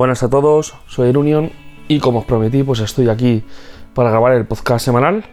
Buenas 0.00 0.22
a 0.22 0.30
todos, 0.30 0.74
soy 0.86 1.14
Union 1.14 1.50
y 1.86 2.00
como 2.00 2.20
os 2.20 2.24
prometí, 2.24 2.62
pues 2.62 2.80
estoy 2.80 3.10
aquí 3.10 3.44
para 3.92 4.08
grabar 4.08 4.32
el 4.32 4.46
podcast 4.46 4.82
semanal. 4.82 5.26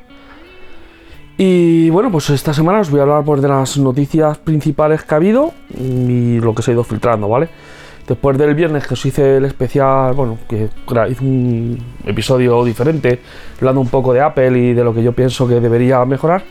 Y 1.38 1.90
bueno, 1.90 2.12
pues 2.12 2.30
esta 2.32 2.54
semana 2.54 2.82
os 2.82 2.92
voy 2.92 3.00
a 3.00 3.04
hablar 3.04 3.24
pues, 3.24 3.42
de 3.42 3.48
las 3.48 3.78
noticias 3.78 4.38
principales 4.40 5.04
que 5.04 5.16
ha 5.16 5.20
habido 5.20 5.54
y 5.70 6.42
lo 6.42 6.54
que 6.54 6.64
se 6.64 6.72
ha 6.72 6.74
ido 6.74 6.84
filtrando, 6.84 7.30
¿vale? 7.30 7.48
Después 8.06 8.38
del 8.38 8.56
viernes 8.56 8.86
que 8.86 8.96
os 8.96 9.06
hice 9.06 9.38
el 9.38 9.46
especial, 9.46 10.14
bueno, 10.14 10.38
que 10.50 10.68
hice 11.12 11.24
un 11.24 11.82
episodio 12.06 12.66
diferente, 12.66 13.22
hablando 13.60 13.80
un 13.80 13.88
poco 13.88 14.12
de 14.12 14.20
Apple 14.20 14.60
y 14.60 14.74
de 14.74 14.84
lo 14.84 14.94
que 14.94 15.02
yo 15.02 15.14
pienso 15.14 15.48
que 15.48 15.62
debería 15.62 16.04
mejorar, 16.04 16.44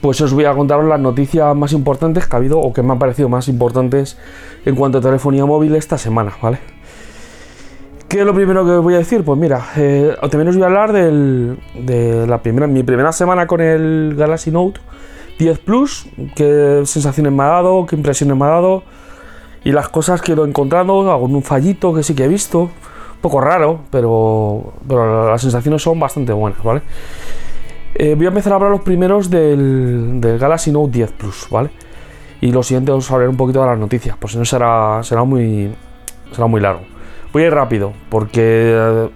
pues 0.00 0.20
os 0.20 0.32
voy 0.32 0.44
a 0.44 0.54
contar 0.54 0.84
las 0.84 1.00
noticias 1.00 1.56
más 1.56 1.72
importantes 1.72 2.28
que 2.28 2.36
ha 2.36 2.38
habido 2.38 2.60
o 2.60 2.72
que 2.72 2.84
me 2.84 2.92
han 2.92 3.00
parecido 3.00 3.28
más 3.28 3.48
importantes 3.48 4.16
en 4.64 4.76
cuanto 4.76 4.98
a 4.98 5.00
telefonía 5.00 5.44
móvil 5.46 5.74
esta 5.74 5.98
semana, 5.98 6.34
¿vale? 6.40 6.79
¿Qué 8.10 8.18
es 8.18 8.26
lo 8.26 8.34
primero 8.34 8.64
que 8.64 8.72
os 8.72 8.82
voy 8.82 8.94
a 8.94 8.98
decir? 8.98 9.22
Pues 9.22 9.38
mira, 9.38 9.68
eh, 9.76 10.16
también 10.22 10.48
os 10.48 10.56
voy 10.56 10.64
a 10.64 10.66
hablar 10.66 10.92
de 10.92 12.26
la 12.26 12.42
primera, 12.42 12.66
mi 12.66 12.82
primera 12.82 13.12
semana 13.12 13.46
con 13.46 13.60
el 13.60 14.16
Galaxy 14.18 14.50
Note 14.50 14.80
10 15.38 15.60
Plus, 15.60 16.08
qué 16.34 16.82
sensaciones 16.86 17.32
me 17.32 17.44
ha 17.44 17.46
dado, 17.46 17.86
qué 17.86 17.94
impresiones 17.94 18.36
me 18.36 18.44
ha 18.46 18.48
dado 18.48 18.82
y 19.62 19.70
las 19.70 19.88
cosas 19.90 20.22
que 20.22 20.32
he 20.32 20.34
ido 20.34 20.44
encontrando, 20.44 21.08
algún 21.08 21.40
fallito 21.44 21.94
que 21.94 22.02
sí 22.02 22.16
que 22.16 22.24
he 22.24 22.28
visto, 22.28 22.62
un 22.62 23.20
poco 23.20 23.40
raro, 23.40 23.82
pero, 23.92 24.72
pero 24.88 25.30
las 25.30 25.40
sensaciones 25.40 25.80
son 25.80 26.00
bastante 26.00 26.32
buenas, 26.32 26.60
¿vale? 26.64 26.82
Eh, 27.94 28.16
voy 28.16 28.26
a 28.26 28.30
empezar 28.30 28.54
a 28.54 28.56
hablar 28.56 28.72
los 28.72 28.80
primeros 28.80 29.30
del, 29.30 30.20
del, 30.20 30.36
Galaxy 30.36 30.72
Note 30.72 30.90
10 30.90 31.12
Plus, 31.12 31.46
¿vale? 31.48 31.70
Y 32.40 32.50
lo 32.50 32.64
siguiente 32.64 32.90
os 32.90 33.08
hablaré 33.08 33.30
un 33.30 33.36
poquito 33.36 33.60
de 33.60 33.68
las 33.68 33.78
noticias, 33.78 34.16
por 34.16 34.28
si 34.30 34.36
no 34.36 34.44
será, 34.44 35.00
será, 35.04 35.22
muy, 35.22 35.72
será 36.32 36.48
muy 36.48 36.60
largo. 36.60 36.82
Voy 37.32 37.44
a 37.44 37.46
ir 37.46 37.54
rápido, 37.54 37.92
porque 38.08 38.74
eh, 38.74 39.10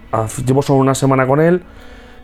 llevo 0.46 0.62
solo 0.62 0.78
una 0.78 0.95
semana 0.95 1.27
con 1.27 1.41
él 1.41 1.62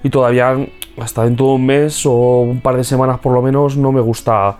y 0.02 0.10
todavía 0.10 0.56
hasta 1.00 1.24
dentro 1.24 1.46
de 1.46 1.52
un 1.52 1.66
mes 1.66 2.06
o 2.06 2.12
un 2.42 2.60
par 2.60 2.77
de 2.77 2.84
semanas 2.84 3.19
por 3.19 3.33
lo 3.33 3.42
menos 3.42 3.77
no 3.77 3.91
me 3.91 4.00
gusta 4.00 4.56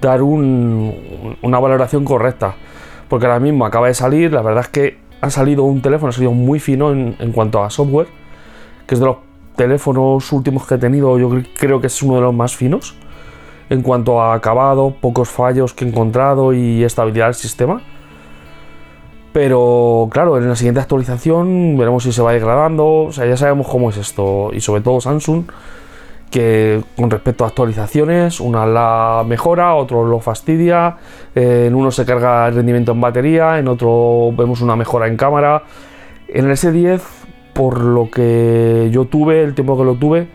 dar 0.00 0.22
una 0.22 1.58
valoración 1.58 2.04
correcta. 2.04 2.54
Porque 3.08 3.26
ahora 3.26 3.40
mismo 3.40 3.66
acaba 3.66 3.88
de 3.88 3.94
salir, 3.94 4.32
la 4.32 4.40
verdad 4.40 4.64
es 4.64 4.68
que 4.68 4.98
ha 5.20 5.28
salido 5.30 5.64
un 5.64 5.82
teléfono, 5.82 6.10
ha 6.10 6.12
salido 6.12 6.32
muy 6.32 6.60
fino 6.60 6.92
en, 6.92 7.16
en 7.18 7.32
cuanto 7.32 7.62
a 7.62 7.68
software, 7.68 8.06
que 8.86 8.94
es 8.94 9.00
de 9.00 9.06
los 9.06 9.16
teléfonos 9.56 10.32
últimos 10.32 10.66
que 10.66 10.76
he 10.76 10.78
tenido, 10.78 11.18
yo 11.18 11.42
creo 11.58 11.80
que 11.80 11.88
es 11.88 12.02
uno 12.02 12.14
de 12.14 12.22
los 12.22 12.32
más 12.32 12.56
finos. 12.56 12.96
En 13.68 13.82
cuanto 13.82 14.20
a 14.20 14.34
acabado, 14.34 14.94
pocos 15.00 15.28
fallos 15.28 15.74
que 15.74 15.84
he 15.84 15.88
encontrado 15.88 16.54
y 16.54 16.82
estabilidad 16.82 17.26
del 17.26 17.34
sistema. 17.34 17.82
Pero 19.32 20.08
claro, 20.10 20.38
en 20.38 20.48
la 20.48 20.56
siguiente 20.56 20.80
actualización 20.80 21.76
veremos 21.76 22.02
si 22.02 22.12
se 22.12 22.22
va 22.22 22.32
degradando. 22.32 23.04
O 23.04 23.12
sea, 23.12 23.26
ya 23.26 23.36
sabemos 23.36 23.68
cómo 23.68 23.90
es 23.90 23.96
esto. 23.96 24.50
Y 24.52 24.60
sobre 24.60 24.82
todo 24.82 25.00
Samsung, 25.00 25.44
que 26.30 26.82
con 26.96 27.10
respecto 27.10 27.44
a 27.44 27.48
actualizaciones, 27.48 28.40
una 28.40 28.66
la 28.66 29.24
mejora, 29.26 29.74
otro 29.74 30.04
lo 30.04 30.20
fastidia. 30.20 30.96
en 31.34 31.74
uno 31.74 31.90
se 31.92 32.04
carga 32.04 32.48
el 32.48 32.54
rendimiento 32.56 32.92
en 32.92 33.00
batería, 33.00 33.58
en 33.58 33.68
otro 33.68 34.32
vemos 34.36 34.60
una 34.62 34.74
mejora 34.74 35.06
en 35.06 35.16
cámara. 35.16 35.62
En 36.28 36.46
el 36.46 36.52
S10, 36.52 37.00
por 37.54 37.80
lo 37.80 38.10
que 38.10 38.88
yo 38.92 39.04
tuve, 39.04 39.42
el 39.42 39.54
tiempo 39.54 39.78
que 39.78 39.84
lo 39.84 39.94
tuve, 39.94 40.28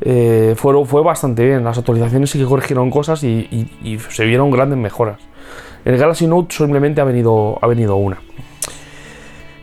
eh, 0.00 0.54
fue, 0.56 1.02
bastante 1.02 1.44
bien. 1.44 1.62
Las 1.62 1.76
actualizaciones 1.76 2.30
sí 2.30 2.38
que 2.38 2.46
corrigieron 2.46 2.90
cosas 2.90 3.22
y 3.22 3.98
se 4.10 4.24
vieron 4.24 4.50
grandes 4.50 4.78
mejoras. 4.78 5.18
El 5.84 5.98
Galaxy 5.98 6.26
Note 6.26 6.54
simplemente 6.54 7.00
ha 7.00 7.04
venido, 7.04 7.58
ha 7.60 7.66
venido 7.66 7.96
una. 7.96 8.18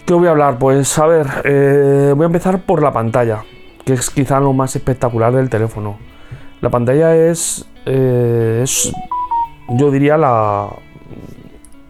¿Qué 0.05 0.13
voy 0.13 0.27
a 0.27 0.31
hablar? 0.31 0.59
Pues 0.59 0.97
a 0.99 1.07
ver, 1.07 1.27
eh, 1.45 2.13
voy 2.15 2.23
a 2.23 2.27
empezar 2.27 2.61
por 2.61 2.81
la 2.83 2.91
pantalla, 2.91 3.43
que 3.85 3.93
es 3.93 4.09
quizá 4.09 4.39
lo 4.39 4.53
más 4.53 4.75
espectacular 4.75 5.33
del 5.33 5.49
teléfono. 5.49 5.97
La 6.61 6.69
pantalla 6.69 7.15
es, 7.15 7.67
eh, 7.85 8.61
es 8.63 8.91
yo 9.69 9.89
diría, 9.89 10.17
la, 10.17 10.67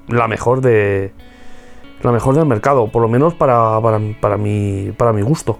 la 0.07 0.27
mejor 0.27 0.61
de 0.61 1.13
la 2.03 2.11
mejor 2.11 2.35
del 2.35 2.45
mercado, 2.45 2.87
por 2.87 3.01
lo 3.01 3.07
menos 3.07 3.33
para, 3.35 3.79
para, 3.81 4.37
mi, 4.37 4.91
para 4.97 5.13
mi 5.13 5.21
gusto. 5.21 5.59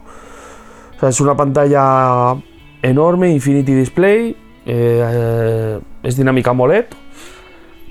Es 1.02 1.20
una 1.20 1.36
pantalla 1.36 2.36
enorme, 2.82 3.32
Infinity 3.32 3.74
Display, 3.74 4.36
eh, 4.66 5.80
es 6.04 6.16
dinámica 6.16 6.52
AMOLED, 6.52 6.86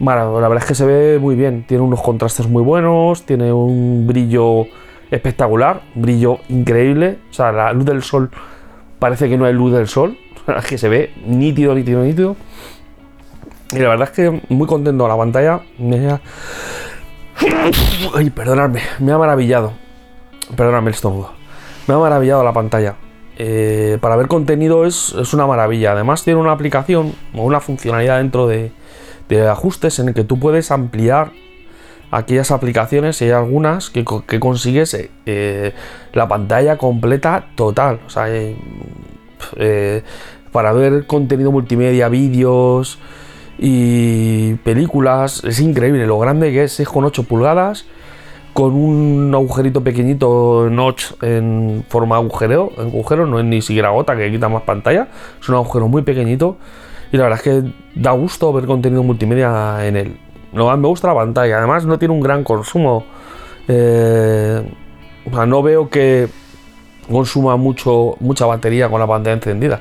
la 0.01 0.49
verdad 0.49 0.59
es 0.59 0.65
que 0.65 0.75
se 0.75 0.87
ve 0.87 1.19
muy 1.19 1.35
bien, 1.35 1.65
tiene 1.67 1.83
unos 1.83 2.01
contrastes 2.01 2.49
muy 2.49 2.63
buenos, 2.63 3.25
tiene 3.25 3.53
un 3.53 4.07
brillo 4.07 4.65
espectacular, 5.11 5.83
un 5.95 6.03
brillo 6.03 6.39
increíble, 6.49 7.19
o 7.31 7.33
sea, 7.33 7.53
la 7.53 7.73
luz 7.73 7.85
del 7.85 8.03
sol 8.03 8.31
parece 8.99 9.29
que 9.29 9.37
no 9.37 9.45
hay 9.45 9.53
luz 9.53 9.73
del 9.73 9.89
sol, 9.89 10.17
es 10.59 10.67
que 10.67 10.79
se 10.79 10.89
ve 10.89 11.13
nítido, 11.27 11.75
nítido, 11.75 12.03
nítido. 12.03 12.37
Y 13.73 13.79
la 13.79 13.91
verdad 13.91 14.09
es 14.11 14.17
que 14.17 14.43
muy 14.49 14.67
contento 14.67 15.07
la 15.07 15.17
pantalla, 15.17 15.61
me 15.79 16.11
ha... 16.11 16.21
Ay, 18.15 18.31
perdonadme, 18.31 18.81
me 18.99 19.13
ha 19.13 19.19
maravillado. 19.19 19.73
Perdóname 20.57 20.89
el 20.89 20.95
estómago. 20.95 21.31
Me 21.87 21.95
ha 21.95 21.99
maravillado 21.99 22.43
la 22.43 22.53
pantalla. 22.53 22.97
Eh, 23.39 23.97
para 24.01 24.17
ver 24.17 24.27
contenido 24.27 24.85
es, 24.85 25.15
es 25.19 25.33
una 25.33 25.47
maravilla. 25.47 25.93
Además 25.93 26.25
tiene 26.25 26.41
una 26.41 26.53
aplicación 26.53 27.15
o 27.35 27.45
una 27.45 27.61
funcionalidad 27.61 28.19
dentro 28.19 28.49
de, 28.49 28.73
de 29.37 29.49
ajustes 29.49 29.99
en 29.99 30.09
el 30.09 30.15
que 30.15 30.25
tú 30.25 30.39
puedes 30.39 30.71
ampliar 30.71 31.33
aquellas 32.11 32.51
aplicaciones 32.51 33.21
y 33.23 33.27
hay 33.27 33.31
algunas 33.31 33.91
que, 33.91 34.05
consigues 34.05 34.95
eh, 34.95 35.11
eh, 35.27 35.73
la 36.13 36.29
pantalla 36.29 36.77
completa 36.77 37.47
total. 37.55 38.01
Sea, 38.09 38.27
eh, 38.29 40.03
para 40.53 40.73
ver 40.73 41.07
contenido 41.07 41.53
multimedia, 41.53 42.09
vídeos 42.09 42.99
y 43.59 44.55
películas, 44.57 45.45
es 45.45 45.61
increíble 45.61 46.07
lo 46.07 46.19
grande 46.19 46.51
que 46.51 46.65
es, 46.65 46.81
es 46.81 46.89
con 46.89 47.05
8 47.05 47.23
pulgadas, 47.25 47.87
con 48.53 48.73
un 48.75 49.33
agujerito 49.33 49.85
pequeñito 49.85 50.69
notch 50.69 51.13
en 51.23 51.85
forma 51.89 52.17
agujero, 52.17 52.73
agujero, 52.77 53.27
no 53.27 53.39
es 53.39 53.45
ni 53.45 53.63
siquiera 53.63 53.91
gota 53.91 54.17
que 54.17 54.29
quita 54.31 54.49
más 54.49 54.63
pantalla, 54.63 55.07
es 55.41 55.49
un 55.49 55.55
agujero 55.55 55.87
muy 55.87 56.03
pequeñito 56.03 56.57
y 57.13 57.17
la 57.17 57.25
verdad 57.25 57.39
es 57.39 57.43
que 57.43 57.73
da 57.95 58.13
gusto 58.13 58.53
ver 58.53 58.67
contenido 58.67 59.03
multimedia 59.03 59.87
en 59.87 59.97
él. 59.97 60.21
No, 60.53 60.77
me 60.77 60.89
gusta 60.89 61.09
la 61.09 61.15
pantalla, 61.15 61.59
además 61.59 61.87
no 61.87 61.99
tiene 61.99 62.15
un 62.15 62.21
gran 62.21 62.45
consumo. 62.45 63.05
Eh, 63.69 64.63
o 65.31 65.35
sea, 65.35 65.47
no 65.47 65.63
veo 65.63 65.89
que 65.89 66.29
consuma 67.11 67.57
mucho, 67.57 68.17
mucha 68.21 68.47
batería 68.47 68.89
con 68.89 69.01
la 69.01 69.07
pantalla 69.07 69.35
encendida. 69.35 69.81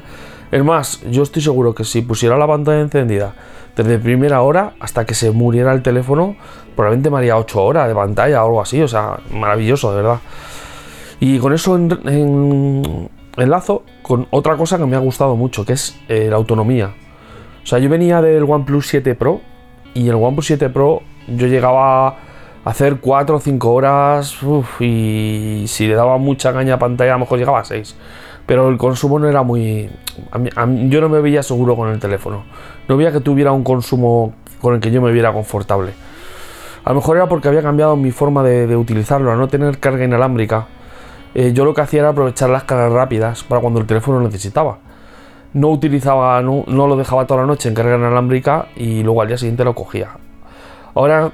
Es 0.51 0.63
más, 0.63 1.01
yo 1.09 1.23
estoy 1.23 1.41
seguro 1.41 1.75
que 1.75 1.83
si 1.83 2.01
pusiera 2.01 2.37
la 2.37 2.47
pantalla 2.47 2.81
encendida 2.81 3.33
desde 3.75 3.99
primera 3.99 4.41
hora 4.41 4.73
hasta 4.79 5.05
que 5.05 5.13
se 5.13 5.31
muriera 5.31 5.71
el 5.73 5.81
teléfono, 5.81 6.35
probablemente 6.75 7.09
me 7.09 7.17
haría 7.17 7.37
8 7.37 7.63
horas 7.63 7.87
de 7.87 7.95
pantalla 7.95 8.43
o 8.43 8.47
algo 8.47 8.61
así. 8.61 8.81
O 8.81 8.87
sea, 8.87 9.19
maravilloso, 9.31 9.91
de 9.91 9.97
verdad. 9.97 10.19
Y 11.19 11.39
con 11.39 11.53
eso 11.53 11.75
en, 11.75 13.09
enlazo 13.37 13.83
con 14.01 14.27
otra 14.31 14.57
cosa 14.57 14.77
que 14.77 14.85
me 14.85 14.95
ha 14.95 14.99
gustado 14.99 15.35
mucho, 15.35 15.65
que 15.65 15.73
es 15.73 15.97
eh, 16.07 16.27
la 16.29 16.37
autonomía. 16.37 16.93
O 17.63 17.65
sea, 17.65 17.79
yo 17.79 17.89
venía 17.89 18.21
del 18.21 18.43
OnePlus 18.43 18.87
7 18.87 19.15
Pro 19.15 19.41
y 19.93 20.07
el 20.07 20.15
OnePlus 20.15 20.47
7 20.47 20.69
Pro 20.69 21.01
yo 21.27 21.47
llegaba 21.47 22.07
a 22.07 22.15
hacer 22.65 22.97
4 22.99 23.35
o 23.35 23.39
5 23.39 23.71
horas 23.71 24.37
y 24.79 25.65
si 25.67 25.87
le 25.87 25.95
daba 25.95 26.17
mucha 26.17 26.53
caña 26.53 26.75
a 26.75 26.79
pantalla 26.79 27.11
a 27.11 27.15
lo 27.15 27.19
mejor 27.19 27.39
llegaba 27.39 27.59
a 27.59 27.65
6. 27.65 27.95
Pero 28.45 28.69
el 28.69 28.77
consumo 28.77 29.19
no 29.19 29.29
era 29.29 29.43
muy... 29.43 29.89
yo 30.87 31.01
no 31.01 31.09
me 31.09 31.21
veía 31.21 31.43
seguro 31.43 31.75
con 31.75 31.89
el 31.89 31.99
teléfono. 31.99 32.43
No 32.87 32.97
veía 32.97 33.11
que 33.11 33.19
tuviera 33.19 33.51
un 33.51 33.63
consumo 33.63 34.33
con 34.59 34.73
el 34.73 34.79
que 34.79 34.89
yo 34.89 35.01
me 35.01 35.11
viera 35.11 35.31
confortable. 35.31 35.91
A 36.83 36.89
lo 36.89 36.95
mejor 36.95 37.17
era 37.17 37.27
porque 37.27 37.47
había 37.47 37.61
cambiado 37.61 37.95
mi 37.95 38.09
forma 38.09 38.41
de, 38.41 38.75
utilizarlo, 38.75 39.31
a 39.31 39.35
no 39.35 39.47
tener 39.47 39.77
carga 39.77 40.03
inalámbrica. 40.03 40.65
Eh, 41.35 41.51
yo 41.53 41.63
lo 41.63 41.75
que 41.75 41.81
hacía 41.81 41.99
era 41.99 42.09
aprovechar 42.09 42.49
las 42.49 42.63
cargas 42.63 42.91
rápidas 42.91 43.43
para 43.43 43.61
cuando 43.61 43.79
el 43.79 43.85
teléfono 43.85 44.19
necesitaba 44.21 44.79
no 45.53 45.69
utilizaba, 45.69 46.41
no, 46.41 46.63
lo 46.67 46.95
dejaba 46.95 47.25
toda 47.25 47.41
la 47.41 47.47
noche 47.47 47.69
en 47.69 47.75
carga 47.75 47.97
inalámbrica 47.97 48.67
y 48.75 49.03
luego 49.03 49.21
al 49.21 49.27
día 49.27 49.37
siguiente 49.37 49.63
lo 49.63 49.73
cogía. 49.73 50.09
Ahora 50.93 51.31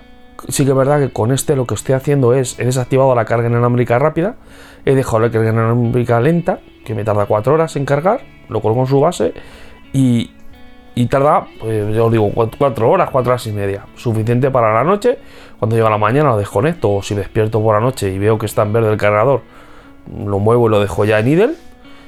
sí 0.47 0.63
que 0.63 0.71
es 0.71 0.77
verdad 0.77 0.99
que 0.99 1.11
con 1.11 1.31
este 1.31 1.55
lo 1.55 1.65
que 1.65 1.75
estoy 1.75 1.95
haciendo 1.95 2.33
es, 2.33 2.59
he 2.59 2.65
desactivado 2.65 3.13
la 3.15 3.25
carga 3.25 3.47
inalámbrica 3.47 3.99
rápida, 3.99 4.35
he 4.85 4.95
dejado 4.95 5.19
la 5.19 5.31
carga 5.31 5.51
inalámbrica 5.51 6.19
lenta, 6.19 6.59
que 6.85 6.93
me 6.93 7.03
tarda 7.03 7.25
4 7.25 7.53
horas 7.53 7.75
en 7.75 7.85
cargar, 7.85 8.21
lo 8.47 8.61
coloco 8.61 8.81
en 8.81 8.87
su 8.87 8.99
base 8.99 9.33
y, 9.91 10.31
y 10.93 11.07
tarda, 11.07 11.47
pues 11.59 11.95
yo 11.95 12.05
os 12.05 12.11
digo, 12.11 12.31
4 12.57 12.89
horas, 12.89 13.09
4 13.09 13.31
horas 13.31 13.47
y 13.47 13.51
media. 13.51 13.85
Suficiente 13.95 14.51
para 14.51 14.73
la 14.73 14.83
noche, 14.83 15.17
cuando 15.57 15.75
llega 15.75 15.89
la 15.89 15.97
mañana 15.97 16.29
lo 16.29 16.37
desconecto 16.37 16.93
o 16.93 17.01
si 17.01 17.15
despierto 17.15 17.61
por 17.61 17.75
la 17.75 17.81
noche 17.81 18.13
y 18.13 18.19
veo 18.19 18.37
que 18.37 18.45
está 18.45 18.61
en 18.61 18.73
verde 18.73 18.91
el 18.91 18.97
cargador, 18.97 19.41
lo 20.25 20.39
muevo 20.39 20.67
y 20.67 20.69
lo 20.69 20.79
dejo 20.79 21.05
ya 21.05 21.19
en 21.19 21.27
idle 21.27 21.55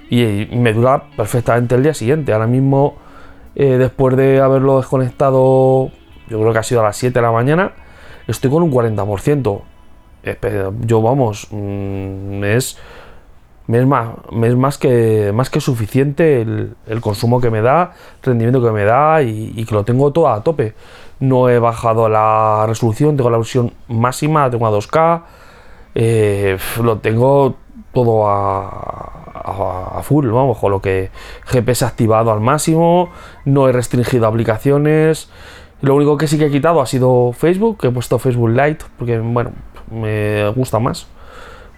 y 0.09 0.48
me 0.51 0.74
dura 0.74 1.04
perfectamente 1.15 1.75
el 1.75 1.83
día 1.83 1.94
siguiente. 1.94 2.33
Ahora 2.33 2.48
mismo, 2.48 2.95
eh, 3.56 3.77
después 3.77 4.15
de 4.15 4.39
haberlo 4.39 4.77
desconectado, 4.77 5.92
yo 6.30 6.39
creo 6.39 6.54
que 6.54 6.59
ha 6.59 6.63
sido 6.63 6.81
a 6.81 6.83
las 6.83 6.98
7 6.98 7.13
de 7.13 7.21
la 7.21 7.31
mañana, 7.31 7.74
estoy 8.27 8.50
con 8.51 8.63
un 8.63 8.71
40%. 8.71 9.62
yo 10.86 11.01
vamos, 11.01 11.48
mm, 11.51 12.44
es, 12.44 12.77
es, 13.68 13.86
más, 13.86 14.09
es 14.44 14.56
más, 14.56 14.77
que, 14.77 15.31
más 15.33 15.50
que 15.50 15.62
suficiente 15.62 16.42
el, 16.42 17.01
consumo 17.01 17.42
que 17.42 17.50
me 17.50 17.62
da, 17.62 17.94
el 18.21 18.24
rendimiento 18.24 18.62
que 18.62 18.71
me 18.71 18.83
da 18.83 19.21
y, 19.24 19.65
que 19.65 19.74
lo 19.75 19.83
tengo 19.86 20.12
todo 20.12 20.30
a 20.30 20.44
tope. 20.44 20.74
No 21.19 21.50
he 21.50 21.59
bajado 21.59 22.07
la 22.09 22.65
resolución, 22.68 23.18
tengo 23.18 23.30
la 23.30 23.38
versión 23.38 23.74
máxima, 23.88 24.50
tengo 24.50 24.68
a 24.68 24.71
2K, 24.71 25.24
eh, 25.95 26.57
lo 26.83 27.00
tengo 27.00 27.56
todo 27.97 28.27
a, 28.27 30.01
full, 30.03 30.27
vamos, 30.27 30.59
con 30.59 30.71
lo 30.71 30.79
que 30.79 31.09
GPS 31.45 31.83
activado 31.83 32.31
al 32.31 32.41
máximo, 32.41 33.09
no 33.44 33.67
he 33.67 33.71
restringido 33.71 34.27
aplicaciones. 34.27 35.31
Lo 35.81 35.95
único 35.95 36.15
que 36.15 36.27
sí 36.27 36.38
que 36.38 36.45
he 36.45 36.51
quitado 36.51 36.79
ha 36.79 36.85
sido 36.85 37.33
Facebook, 37.33 37.79
que 37.79 37.88
he 37.88 37.91
puesto 37.91 38.19
Facebook 38.19 38.49
Lite, 38.49 38.85
porque 38.99 39.17
bueno, 39.17 39.51
me 39.89 40.47
gusta 40.49 40.77
más. 40.77 41.07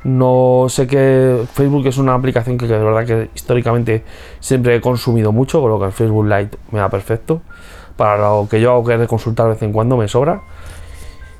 No 0.03 0.65
sé 0.67 0.87
que 0.87 1.45
Facebook 1.53 1.87
es 1.87 1.97
una 1.97 2.15
aplicación 2.15 2.57
que, 2.57 2.67
de 2.67 2.77
verdad 2.77 3.05
que 3.05 3.29
históricamente 3.33 4.03
siempre 4.41 4.75
he 4.75 4.81
consumido 4.81 5.31
mucho, 5.31 5.61
con 5.61 5.71
lo 5.71 5.79
que 5.79 5.85
el 5.85 5.93
Facebook 5.93 6.25
Lite 6.25 6.57
me 6.71 6.79
da 6.79 6.89
perfecto. 6.89 7.41
Para 7.95 8.17
lo 8.17 8.47
que 8.49 8.59
yo 8.59 8.71
hago 8.73 8.83
que 8.83 9.07
consultar 9.07 9.45
de 9.45 9.53
vez 9.53 9.61
en 9.61 9.71
cuando 9.71 9.95
me 9.95 10.09
sobra. 10.09 10.41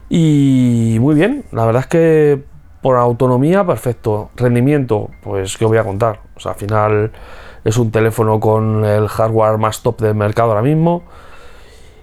Y 0.09 0.97
muy 1.01 1.15
bien, 1.15 1.43
la 1.51 1.65
verdad 1.65 1.81
es 1.81 1.87
que 1.87 2.48
por 2.81 2.97
autonomía, 2.97 3.65
perfecto. 3.65 4.29
Rendimiento, 4.35 5.09
pues 5.21 5.57
que 5.57 5.65
voy 5.65 5.77
a 5.77 5.83
contar. 5.83 6.19
O 6.35 6.39
sea, 6.39 6.53
al 6.53 6.57
final 6.57 7.11
es 7.63 7.77
un 7.77 7.91
teléfono 7.91 8.39
con 8.39 8.85
el 8.85 9.07
hardware 9.07 9.57
más 9.57 9.81
top 9.81 10.01
del 10.01 10.15
mercado 10.15 10.49
ahora 10.49 10.61
mismo. 10.61 11.03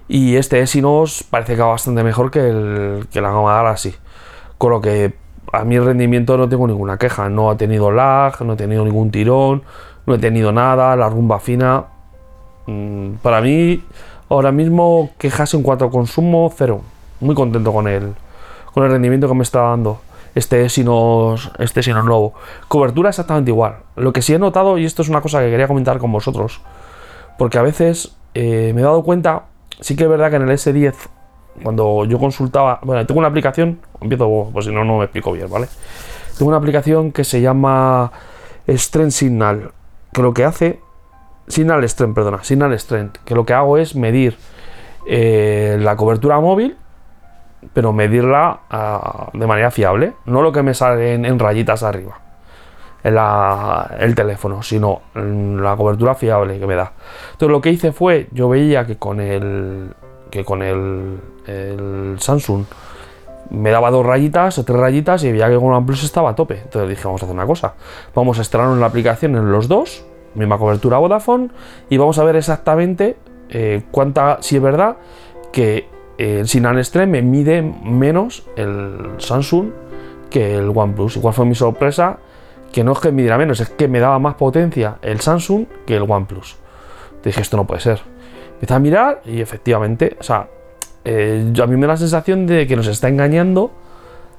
Y 0.07 0.35
este 0.35 0.61
Exynos 0.61 1.23
parece 1.29 1.55
que 1.55 1.61
va 1.61 1.69
bastante 1.69 2.03
mejor 2.03 2.31
que, 2.31 2.47
el, 2.47 3.07
que 3.11 3.21
la 3.21 3.31
gama 3.31 3.55
Galaxy. 3.55 3.95
Con 4.57 4.71
lo 4.71 4.81
que 4.81 5.13
a 5.51 5.63
mi 5.63 5.79
rendimiento 5.79 6.37
no 6.37 6.47
tengo 6.47 6.67
ninguna 6.67 6.97
queja. 6.97 7.27
No 7.29 7.49
ha 7.49 7.57
tenido 7.57 7.91
lag, 7.91 8.41
no 8.41 8.53
he 8.53 8.55
tenido 8.55 8.85
ningún 8.85 9.11
tirón, 9.11 9.63
no 10.05 10.15
he 10.15 10.19
tenido 10.19 10.51
nada, 10.51 10.95
la 10.95 11.09
rumba 11.09 11.39
fina. 11.39 11.85
Mm, 12.67 13.15
para 13.21 13.41
mí, 13.41 13.83
ahora 14.29 14.51
mismo, 14.51 15.09
quejas 15.17 15.53
en 15.55 15.63
cuanto 15.63 15.85
a 15.85 15.91
consumo, 15.91 16.51
cero. 16.55 16.81
Muy 17.19 17.33
contento 17.33 17.73
con 17.73 17.87
el, 17.87 18.13
con 18.73 18.83
el 18.83 18.91
rendimiento 18.91 19.27
que 19.27 19.33
me 19.33 19.43
está 19.43 19.61
dando 19.61 20.01
este 20.37 20.69
sino 20.69 21.35
este 21.57 21.83
sino 21.83 22.03
nuevo. 22.03 22.33
Cobertura 22.67 23.09
exactamente 23.09 23.51
igual. 23.51 23.77
Lo 23.95 24.13
que 24.13 24.21
sí 24.21 24.33
he 24.33 24.39
notado, 24.39 24.77
y 24.77 24.85
esto 24.85 25.01
es 25.01 25.09
una 25.09 25.21
cosa 25.21 25.39
que 25.39 25.49
quería 25.49 25.67
comentar 25.67 25.97
con 25.97 26.11
vosotros, 26.11 26.61
porque 27.37 27.57
a 27.57 27.61
veces 27.61 28.15
eh, 28.33 28.71
me 28.73 28.81
he 28.81 28.83
dado 28.83 29.03
cuenta, 29.03 29.45
sí 29.79 29.95
que 29.95 30.03
es 30.03 30.09
verdad 30.09 30.29
que 30.29 30.35
en 30.37 30.43
el 30.43 30.49
S10, 30.49 30.93
cuando 31.63 32.05
yo 32.05 32.19
consultaba, 32.19 32.79
bueno, 32.83 33.05
tengo 33.05 33.19
una 33.19 33.29
aplicación, 33.29 33.79
empiezo, 33.99 34.49
pues 34.53 34.65
si 34.65 34.71
no, 34.71 34.83
no 34.83 34.99
me 34.99 35.05
explico 35.05 35.31
bien, 35.31 35.49
¿vale? 35.49 35.67
Tengo 36.37 36.49
una 36.49 36.57
aplicación 36.57 37.11
que 37.11 37.23
se 37.23 37.41
llama 37.41 38.11
Strength 38.67 39.11
Signal, 39.11 39.71
que 40.13 40.21
lo 40.21 40.33
que 40.33 40.43
hace, 40.43 40.79
Signal 41.47 41.83
Strength, 41.89 42.13
perdona, 42.13 42.43
Signal 42.43 42.77
Strength, 42.79 43.17
que 43.25 43.33
lo 43.33 43.45
que 43.45 43.53
hago 43.53 43.77
es 43.77 43.95
medir 43.95 44.37
eh, 45.07 45.77
la 45.79 45.95
cobertura 45.95 46.39
móvil 46.39 46.77
pero 47.73 47.93
medirla 47.93 48.61
ah, 48.69 49.29
de 49.33 49.47
manera 49.47 49.71
fiable. 49.71 50.13
No 50.25 50.41
lo 50.41 50.51
que 50.51 50.63
me 50.63 50.73
sale 50.73 51.13
en, 51.13 51.39
rayitas 51.39 51.83
arriba, 51.83 52.19
en 53.03 53.15
el 53.99 54.15
teléfono, 54.15 54.63
sino 54.63 55.01
la 55.13 55.75
cobertura 55.75 56.15
fiable 56.15 56.59
que 56.59 56.67
me 56.67 56.75
da. 56.75 56.93
Entonces 57.33 57.51
lo 57.51 57.61
que 57.61 57.71
hice 57.71 57.91
fue, 57.91 58.27
yo 58.31 58.49
veía 58.49 58.85
que 58.85 58.97
con 58.97 59.19
el, 59.19 59.93
que 60.29 60.43
con 60.43 60.61
el, 60.61 62.17
Samsung 62.19 62.65
me 63.49 63.71
daba 63.71 63.89
dos 63.91 64.05
rayitas 64.05 64.57
o 64.57 64.65
tres 64.65 64.77
rayitas 64.77 65.23
y 65.23 65.31
veía 65.31 65.47
que 65.47 65.55
con 65.55 65.71
OnePlus 65.71 66.03
estaba 66.03 66.31
a 66.31 66.35
tope. 66.35 66.59
Entonces 66.59 66.89
dije, 66.89 67.03
vamos 67.05 67.21
a 67.21 67.25
hacer 67.25 67.35
una 67.35 67.45
cosa, 67.45 67.75
vamos 68.13 68.39
a 68.39 68.41
estrenar 68.41 68.69
la 68.77 68.85
aplicación 68.85 69.35
en 69.35 69.51
los 69.51 69.67
dos, 69.67 70.05
misma 70.35 70.57
cobertura 70.57 70.97
Vodafone, 70.97 71.49
y 71.89 71.97
vamos 71.97 72.19
a 72.19 72.25
ver 72.25 72.35
exactamente 72.35 73.15
eh, 73.49 73.83
cuánta, 73.91 74.39
si 74.41 74.57
es 74.57 74.61
verdad 74.61 74.97
que 75.53 75.87
el 76.17 76.47
Sinan 76.47 76.77
Extreme 76.77 77.21
me 77.21 77.21
mide 77.21 77.61
menos 77.61 78.43
el 78.55 79.11
Samsung 79.17 79.69
que 80.29 80.55
el 80.55 80.71
OnePlus. 80.73 81.17
Igual 81.17 81.33
fue 81.33 81.45
mi 81.45 81.55
sorpresa 81.55 82.17
que 82.71 82.83
no 82.83 82.91
es 82.91 82.99
que 82.99 83.11
midiera 83.11 83.37
menos, 83.37 83.59
es 83.59 83.69
que 83.69 83.87
me 83.87 83.99
daba 83.99 84.19
más 84.19 84.35
potencia 84.35 84.97
el 85.01 85.19
Samsung 85.19 85.65
que 85.85 85.95
el 85.95 86.03
OnePlus. 86.03 86.57
dije, 87.23 87.41
esto 87.41 87.57
no 87.57 87.65
puede 87.65 87.81
ser. 87.81 88.01
Empecé 88.53 88.73
a 88.73 88.79
mirar 88.79 89.21
y 89.25 89.41
efectivamente, 89.41 90.17
o 90.19 90.23
sea, 90.23 90.47
eh, 91.05 91.53
a 91.61 91.67
mí 91.67 91.75
me 91.75 91.87
da 91.87 91.93
la 91.93 91.97
sensación 91.97 92.47
de 92.47 92.67
que 92.67 92.75
nos 92.75 92.87
está 92.87 93.07
engañando 93.07 93.71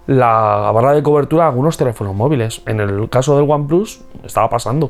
la 0.06 0.70
barra 0.74 0.94
de 0.94 1.02
cobertura 1.02 1.44
de 1.44 1.50
algunos 1.50 1.76
teléfonos 1.76 2.14
móviles. 2.14 2.62
En 2.66 2.80
el 2.80 3.08
caso 3.08 3.36
del 3.38 3.48
OnePlus 3.48 4.00
estaba 4.24 4.50
pasando. 4.50 4.86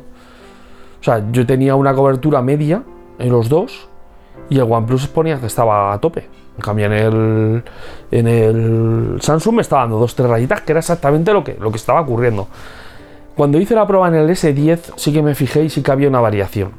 O 1.01 1.05
sea, 1.05 1.25
yo 1.31 1.47
tenía 1.47 1.75
una 1.75 1.95
cobertura 1.95 2.43
media 2.43 2.83
en 3.19 3.31
los 3.31 3.49
dos 3.49 3.89
y 4.49 4.57
el 4.57 4.63
OnePlus 4.63 5.09
ponía 5.09 5.39
que 5.39 5.47
estaba 5.47 5.93
a 5.93 6.01
tope. 6.01 6.29
En 6.59 6.63
cambio, 6.63 6.87
en 6.87 6.93
el, 6.93 7.63
en 8.11 8.27
el 8.27 9.19
Samsung 9.23 9.55
me 9.55 9.63
estaba 9.63 9.83
dando 9.83 9.99
dos, 9.99 10.17
tres 10.17 10.29
rayitas, 10.29 10.63
que 10.63 10.73
era 10.73 10.81
exactamente 10.81 11.33
lo 11.33 11.45
que, 11.45 11.57
lo 11.59 11.71
que 11.71 11.77
estaba 11.77 12.01
ocurriendo. 12.01 12.49
Cuando 13.37 13.61
hice 13.61 13.77
la 13.77 13.87
prueba 13.87 14.09
en 14.09 14.17
el 14.17 14.29
S10, 14.29 14.95
sí 14.97 15.13
que 15.13 15.23
me 15.23 15.37
fijé 15.37 15.63
y 15.63 15.71
sí 15.71 15.83
que 15.83 15.93
había 15.93 16.09
una 16.09 16.21
variación. 16.21 16.73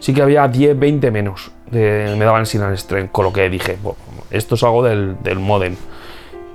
Sí 0.00 0.12
que 0.12 0.20
había 0.20 0.46
10, 0.46 0.78
20 0.78 1.10
menos. 1.10 1.50
Me 1.70 2.18
daban 2.18 2.44
sin 2.44 2.60
Strength, 2.76 3.10
con 3.10 3.24
lo 3.24 3.32
que 3.32 3.48
dije, 3.48 3.78
esto 4.30 4.56
es 4.56 4.62
algo 4.62 4.84
del, 4.84 5.16
del 5.22 5.38
modem. 5.38 5.76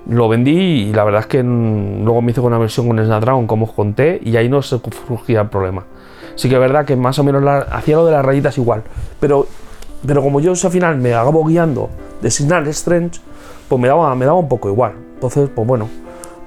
Lo 0.08 0.30
vendí 0.30 0.52
y 0.52 0.94
la 0.94 1.04
verdad 1.04 1.22
es 1.22 1.26
que 1.28 1.42
luego 1.42 2.22
me 2.22 2.32
hice 2.32 2.42
con 2.42 2.50
una 2.54 2.60
versión 2.60 2.88
con 2.88 3.04
Snapdragon, 3.04 3.48
como 3.48 3.66
os 3.66 3.72
conté, 3.72 4.22
y 4.24 4.38
ahí 4.38 4.48
no 4.48 4.62
se 4.62 4.80
surgía 5.08 5.42
el 5.42 5.50
problema. 5.50 5.86
Sí 6.36 6.48
que 6.48 6.56
es 6.56 6.62
verdad 6.62 6.86
que 6.86 6.96
más 6.96 7.18
o 7.18 7.24
menos 7.24 7.44
hacía 7.72 7.96
lo 7.96 8.06
de 8.06 8.12
las 8.12 8.24
rayitas 8.24 8.56
igual, 8.60 8.84
pero, 9.20 9.48
pero 10.06 10.22
como 10.22 10.40
yo 10.40 10.52
al 10.52 10.72
final 10.72 10.98
me 10.98 11.14
acabo 11.14 11.46
guiando 11.46 11.90
de 12.22 12.32
Signal 12.32 12.68
Strange, 12.68 13.20
pues 13.68 13.80
me 13.82 13.88
daba, 13.88 14.14
me 14.16 14.26
daba 14.26 14.38
un 14.38 14.50
poco 14.50 14.70
igual. 14.70 14.94
Entonces, 15.14 15.50
pues 15.54 15.68
bueno, 15.68 15.88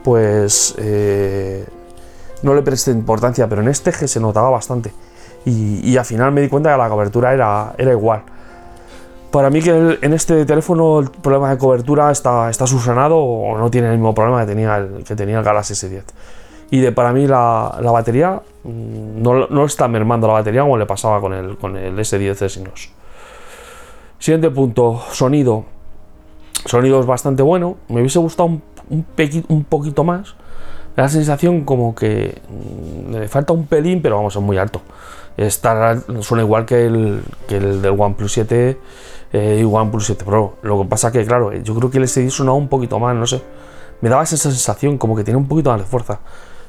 pues 0.03 0.75
eh, 0.79 1.65
no 2.43 2.55
le 2.55 2.63
presté 2.63 2.91
importancia, 2.91 3.49
pero 3.49 3.63
en 3.63 3.69
este 3.69 3.91
eje 3.91 4.09
se 4.09 4.21
notaba 4.21 4.51
bastante. 4.51 4.93
Y, 5.47 5.97
al 5.97 6.05
final 6.05 6.33
me 6.33 6.41
di 6.41 6.49
cuenta 6.49 6.73
que 6.73 6.79
la 6.79 6.89
cobertura 6.89 7.35
era, 7.35 7.75
era 7.77 7.93
igual. 7.93 8.23
Para 9.31 9.51
mí 9.51 9.61
que 9.61 9.99
en 10.01 10.13
este 10.13 10.47
teléfono 10.47 11.01
el 11.01 11.11
problema 11.11 11.51
de 11.51 11.59
cobertura 11.59 12.11
está, 12.11 12.49
está 12.49 12.67
subsanado 12.67 13.19
o 13.19 13.59
no 13.59 13.71
tiene 13.71 13.89
el 13.89 13.95
mismo 13.95 14.15
problema 14.15 14.41
que 14.41 14.47
tenía 14.47 14.77
el, 14.77 15.05
que 15.05 15.17
tenía 15.17 15.39
el 15.39 15.45
Galaxy 15.45 15.75
S10. 15.75 16.03
Y 16.71 16.81
de, 16.81 16.93
para 16.93 17.13
mí 17.13 17.27
la, 17.27 17.79
la 17.81 17.91
batería 17.91 18.41
mm, 18.63 19.23
no, 19.23 19.47
no, 19.49 19.65
está 19.65 19.89
mermando 19.89 20.27
la 20.27 20.35
batería 20.35 20.63
como 20.63 20.79
le 20.79 20.87
pasaba 20.87 21.21
con 21.21 21.33
el, 21.35 21.59
con 21.59 21.77
el 21.77 21.99
S10 21.99 22.43
Exynos. 22.43 22.91
Siguiente 24.19 24.51
punto, 24.51 25.03
sonido. 25.13 25.65
Sonido 26.65 27.01
es 27.01 27.07
bastante 27.07 27.43
bueno. 27.43 27.77
Me 27.89 28.01
hubiese 28.01 28.19
gustado 28.19 28.49
un, 28.49 28.63
un, 29.49 29.65
poquito 29.65 30.05
más. 30.05 30.35
Me 30.97 31.03
da 31.03 31.03
la 31.03 31.09
sensación 31.09 31.65
como 31.65 31.95
que 31.95 32.41
mm, 32.49 33.15
le 33.15 33.29
falta 33.29 33.53
un 33.53 33.67
pelín, 33.67 34.01
pero 34.01 34.17
vamos, 34.17 34.37
es 34.37 34.43
muy 34.43 34.57
alto. 34.57 34.81
Está, 35.37 36.01
suena 36.21 36.45
igual 36.45 36.65
que 36.65 36.87
el, 36.87 37.23
que 37.49 37.57
el 37.57 37.83
del 37.83 37.99
OnePlus 37.99 38.33
7 38.33 38.79
eh, 39.33 39.59
y 39.61 39.65
OnePlus 39.65 40.07
7 40.07 40.25
Pro. 40.25 40.57
Lo 40.63 40.81
que 40.83 40.89
pasa 40.89 41.11
que, 41.11 41.25
claro, 41.27 41.53
yo 41.53 41.75
creo 41.75 41.91
que 41.91 41.99
el 41.99 42.09
SDI 42.09 42.31
sonaba 42.31 42.57
un 42.57 42.69
poquito 42.69 42.99
más, 42.99 43.17
no 43.17 43.27
sé. 43.27 43.43
Me 44.01 44.09
daba 44.09 44.23
esa 44.23 44.37
sensación 44.37 44.97
como 44.97 45.17
que 45.17 45.25
tiene 45.25 45.39
un 45.39 45.49
poquito 45.49 45.71
más 45.71 45.81
de 45.81 45.87
fuerza. 45.87 46.21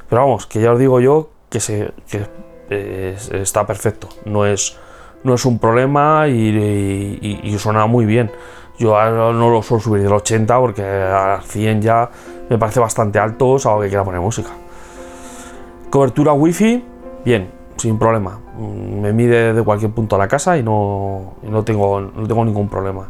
Pero 0.09 0.21
vamos, 0.21 0.45
que 0.45 0.61
ya 0.61 0.73
os 0.73 0.79
digo 0.79 0.99
yo 0.99 1.29
que, 1.49 1.59
se, 1.59 1.91
que 2.09 2.25
eh, 2.69 3.17
está 3.33 3.65
perfecto. 3.65 4.09
No 4.25 4.45
es 4.45 4.77
no 5.25 5.33
es 5.33 5.45
un 5.45 5.57
problema 5.57 6.27
y, 6.27 7.55
suena 7.57 7.87
muy 7.87 8.05
bien. 8.05 8.31
Yo 8.77 8.93
no 9.33 9.49
lo 9.49 9.61
suelo 9.63 9.81
subir 9.81 10.03
del 10.03 10.13
80 10.13 10.59
porque 10.59 10.83
a 10.83 11.41
100 11.43 11.81
ya 11.81 12.09
me 12.49 12.57
parece 12.57 12.79
bastante 12.79 13.19
alto, 13.19 13.57
algo 13.65 13.81
que 13.81 13.87
quiera 13.87 14.03
poner 14.03 14.21
música. 14.21 14.49
Cobertura 15.89 16.33
wifi, 16.33 16.83
bien, 17.25 17.49
sin 17.75 17.97
problema. 17.97 18.39
Mm, 18.57 19.01
me 19.01 19.13
mide 19.13 19.53
de 19.53 19.63
cualquier 19.63 19.91
punto 19.91 20.15
de 20.15 20.21
la 20.21 20.27
casa 20.27 20.57
y 20.57 20.63
no, 20.63 21.33
no, 21.41 21.63
tengo, 21.63 22.01
no 22.01 22.27
tengo 22.27 22.45
ningún 22.45 22.69
problema. 22.69 23.07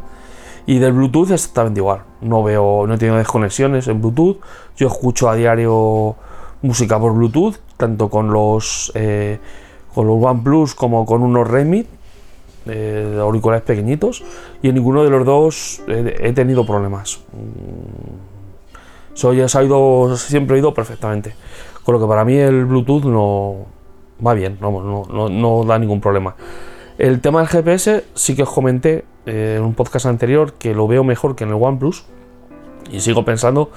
Y 0.64 0.78
del 0.78 0.94
Bluetooth 0.94 1.30
exactamente 1.30 1.80
igual. 1.80 2.02
No 2.22 2.42
veo, 2.42 2.86
no 2.86 2.94
he 2.94 2.96
desconexiones 2.96 3.88
en 3.88 4.00
Bluetooth. 4.00 4.38
Yo 4.76 4.88
escucho 4.88 5.28
a 5.28 5.34
diario 5.34 6.16
música 6.62 6.98
por 6.98 7.12
Bluetooth, 7.12 7.56
tanto 7.76 8.08
con 8.08 8.32
los 8.32 8.90
eh, 8.94 9.38
con 9.94 10.06
los 10.06 10.22
OnePlus 10.22 10.74
como 10.74 11.04
con 11.04 11.22
unos 11.22 11.48
Remit 11.48 11.86
eh, 12.66 13.18
auriculares 13.20 13.62
pequeñitos 13.64 14.24
y 14.62 14.68
en 14.68 14.74
ninguno 14.74 15.04
de 15.04 15.10
los 15.10 15.24
dos 15.24 15.82
he, 15.88 16.32
tenido 16.32 16.66
problemas. 16.66 17.20
Mm, 17.32 19.14
soy, 19.14 19.40
ha 19.40 19.62
ido, 19.62 20.16
siempre 20.16 20.56
he 20.56 20.58
ido 20.60 20.74
perfectamente. 20.74 21.34
Con 21.84 21.94
lo 21.94 22.00
que 22.00 22.06
para 22.06 22.24
mí 22.24 22.34
el 22.34 22.64
Bluetooth 22.64 23.04
no 23.04 23.66
va 24.24 24.34
bien, 24.34 24.58
no, 24.60 25.06
no, 25.28 25.64
da 25.64 25.78
ningún 25.78 26.00
problema. 26.00 26.34
El 26.98 27.20
tema 27.20 27.40
del 27.40 27.48
GPS 27.48 28.04
sí 28.14 28.34
que 28.34 28.42
os 28.42 28.50
comenté 28.50 29.04
eh, 29.26 29.56
en 29.58 29.64
un 29.64 29.74
podcast 29.74 30.06
anterior 30.06 30.54
que 30.54 30.74
lo 30.74 30.88
veo 30.88 31.04
mejor 31.04 31.36
que 31.36 31.44
en 31.44 31.50
el 31.50 31.56
OnePlus 31.60 32.06
y 32.90 33.00
sigo 33.00 33.24
pensando 33.24 33.70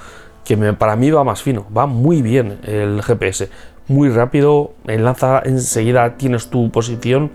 que 0.44 0.56
para 0.72 0.96
mí 0.96 1.10
va 1.10 1.22
más 1.22 1.42
fino, 1.42 1.66
va 1.76 1.86
muy 1.86 2.22
bien 2.22 2.58
el 2.64 3.02
GPS, 3.02 3.50
muy 3.88 4.08
rápido, 4.08 4.72
enlaza 4.86 5.42
enseguida, 5.44 6.16
tienes 6.16 6.48
tu 6.48 6.70
posición. 6.70 7.30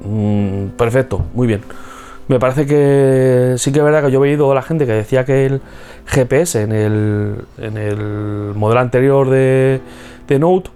Mm, 0.00 0.68
perfecto, 0.76 1.24
muy 1.34 1.46
bien. 1.46 1.62
Me 2.28 2.40
parece 2.40 2.66
que 2.66 3.54
sí 3.56 3.70
que 3.70 3.78
es 3.78 3.84
verdad 3.84 4.04
que 4.04 4.10
yo 4.10 4.18
he 4.24 4.28
oído 4.28 4.50
a 4.50 4.54
la 4.54 4.62
gente 4.62 4.84
que 4.84 4.92
decía 4.92 5.24
que 5.24 5.46
el 5.46 5.60
GPS 6.06 6.62
en 6.62 6.72
el, 6.72 7.44
en 7.58 7.76
el 7.76 8.52
modelo 8.56 8.80
anterior 8.80 9.30
de, 9.30 9.80
Note, 10.40 10.70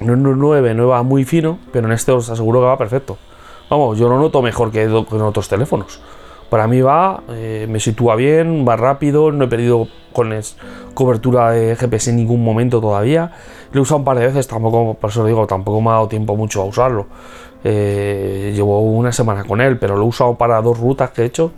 no 0.00 0.16
9, 0.16 0.74
no 0.74 0.88
va 0.88 1.02
muy 1.04 1.24
fino, 1.24 1.60
pero 1.72 1.86
en 1.86 1.92
este 1.92 2.10
os 2.10 2.28
aseguro 2.28 2.60
que 2.60 2.66
va 2.66 2.76
perfecto. 2.76 3.18
Vamos, 3.70 3.98
yo 3.98 4.08
lo 4.08 4.18
noto 4.18 4.42
mejor 4.42 4.72
que 4.72 4.82
en 4.82 4.92
otros 4.92 5.48
teléfonos. 5.48 6.00
Para 6.50 6.66
mí 6.66 6.80
va, 6.80 7.22
eh, 7.30 7.66
me 7.68 7.80
sitúa 7.80 8.16
bien, 8.16 8.64
va 8.68 8.76
rápido, 8.76 9.32
no 9.32 9.46
he 9.46 9.48
perdido 9.48 9.88
con 10.12 10.32
cobertura 10.92 11.50
de 11.50 11.74
GPS 11.74 12.10
en 12.10 12.16
ningún 12.16 12.44
momento 12.44 12.80
todavía. 12.80 13.32
Lo 13.72 13.80
he 13.80 13.82
usado 13.82 13.98
un 13.98 14.04
par 14.04 14.18
de 14.18 14.26
veces, 14.26 14.46
tampoco, 14.46 14.94
por 14.94 15.10
eso 15.10 15.24
digo, 15.24 15.46
tampoco 15.46 15.80
me 15.80 15.90
ha 15.90 15.94
dado 15.94 16.08
tiempo 16.08 16.36
mucho 16.36 16.62
a 16.62 16.64
usarlo. 16.64 17.06
Eh, 17.64 18.52
llevo 18.54 18.80
una 18.82 19.10
semana 19.10 19.44
con 19.44 19.60
él, 19.60 19.78
pero 19.78 19.96
lo 19.96 20.02
he 20.02 20.06
usado 20.06 20.36
para 20.36 20.60
dos 20.60 20.78
rutas 20.78 21.10
que 21.10 21.22
he 21.22 21.24
hecho, 21.24 21.50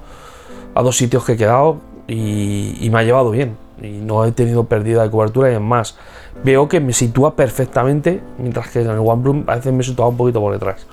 a 0.75 0.83
dos 0.83 0.97
sitios 0.97 1.25
que 1.25 1.33
he 1.33 1.37
quedado 1.37 1.79
y, 2.07 2.89
me 2.91 3.01
ha 3.01 3.03
llevado 3.03 3.31
bien. 3.31 3.57
Y 3.83 3.89
no 3.89 4.25
he 4.25 4.33
tenido 4.33 4.65
pérdida 4.65 5.03
de 5.03 5.11
cobertura 5.11 5.53
y 5.53 5.55
en 5.55 5.63
más. 5.63 5.97
Veo 6.45 6.69
que 6.69 6.81
me 6.81 6.93
sitúa 6.93 7.35
perfectamente, 7.35 8.23
mientras 8.39 8.71
que 8.71 8.81
en 8.81 8.91
el 8.91 8.99
OnePlus 8.99 9.49
a 9.49 9.57
veces 9.57 9.73
me 9.73 9.83
sitúa 9.83 10.09
un 10.09 10.17
poquito 10.17 10.41
por 10.41 10.53
detrás. 10.53 10.87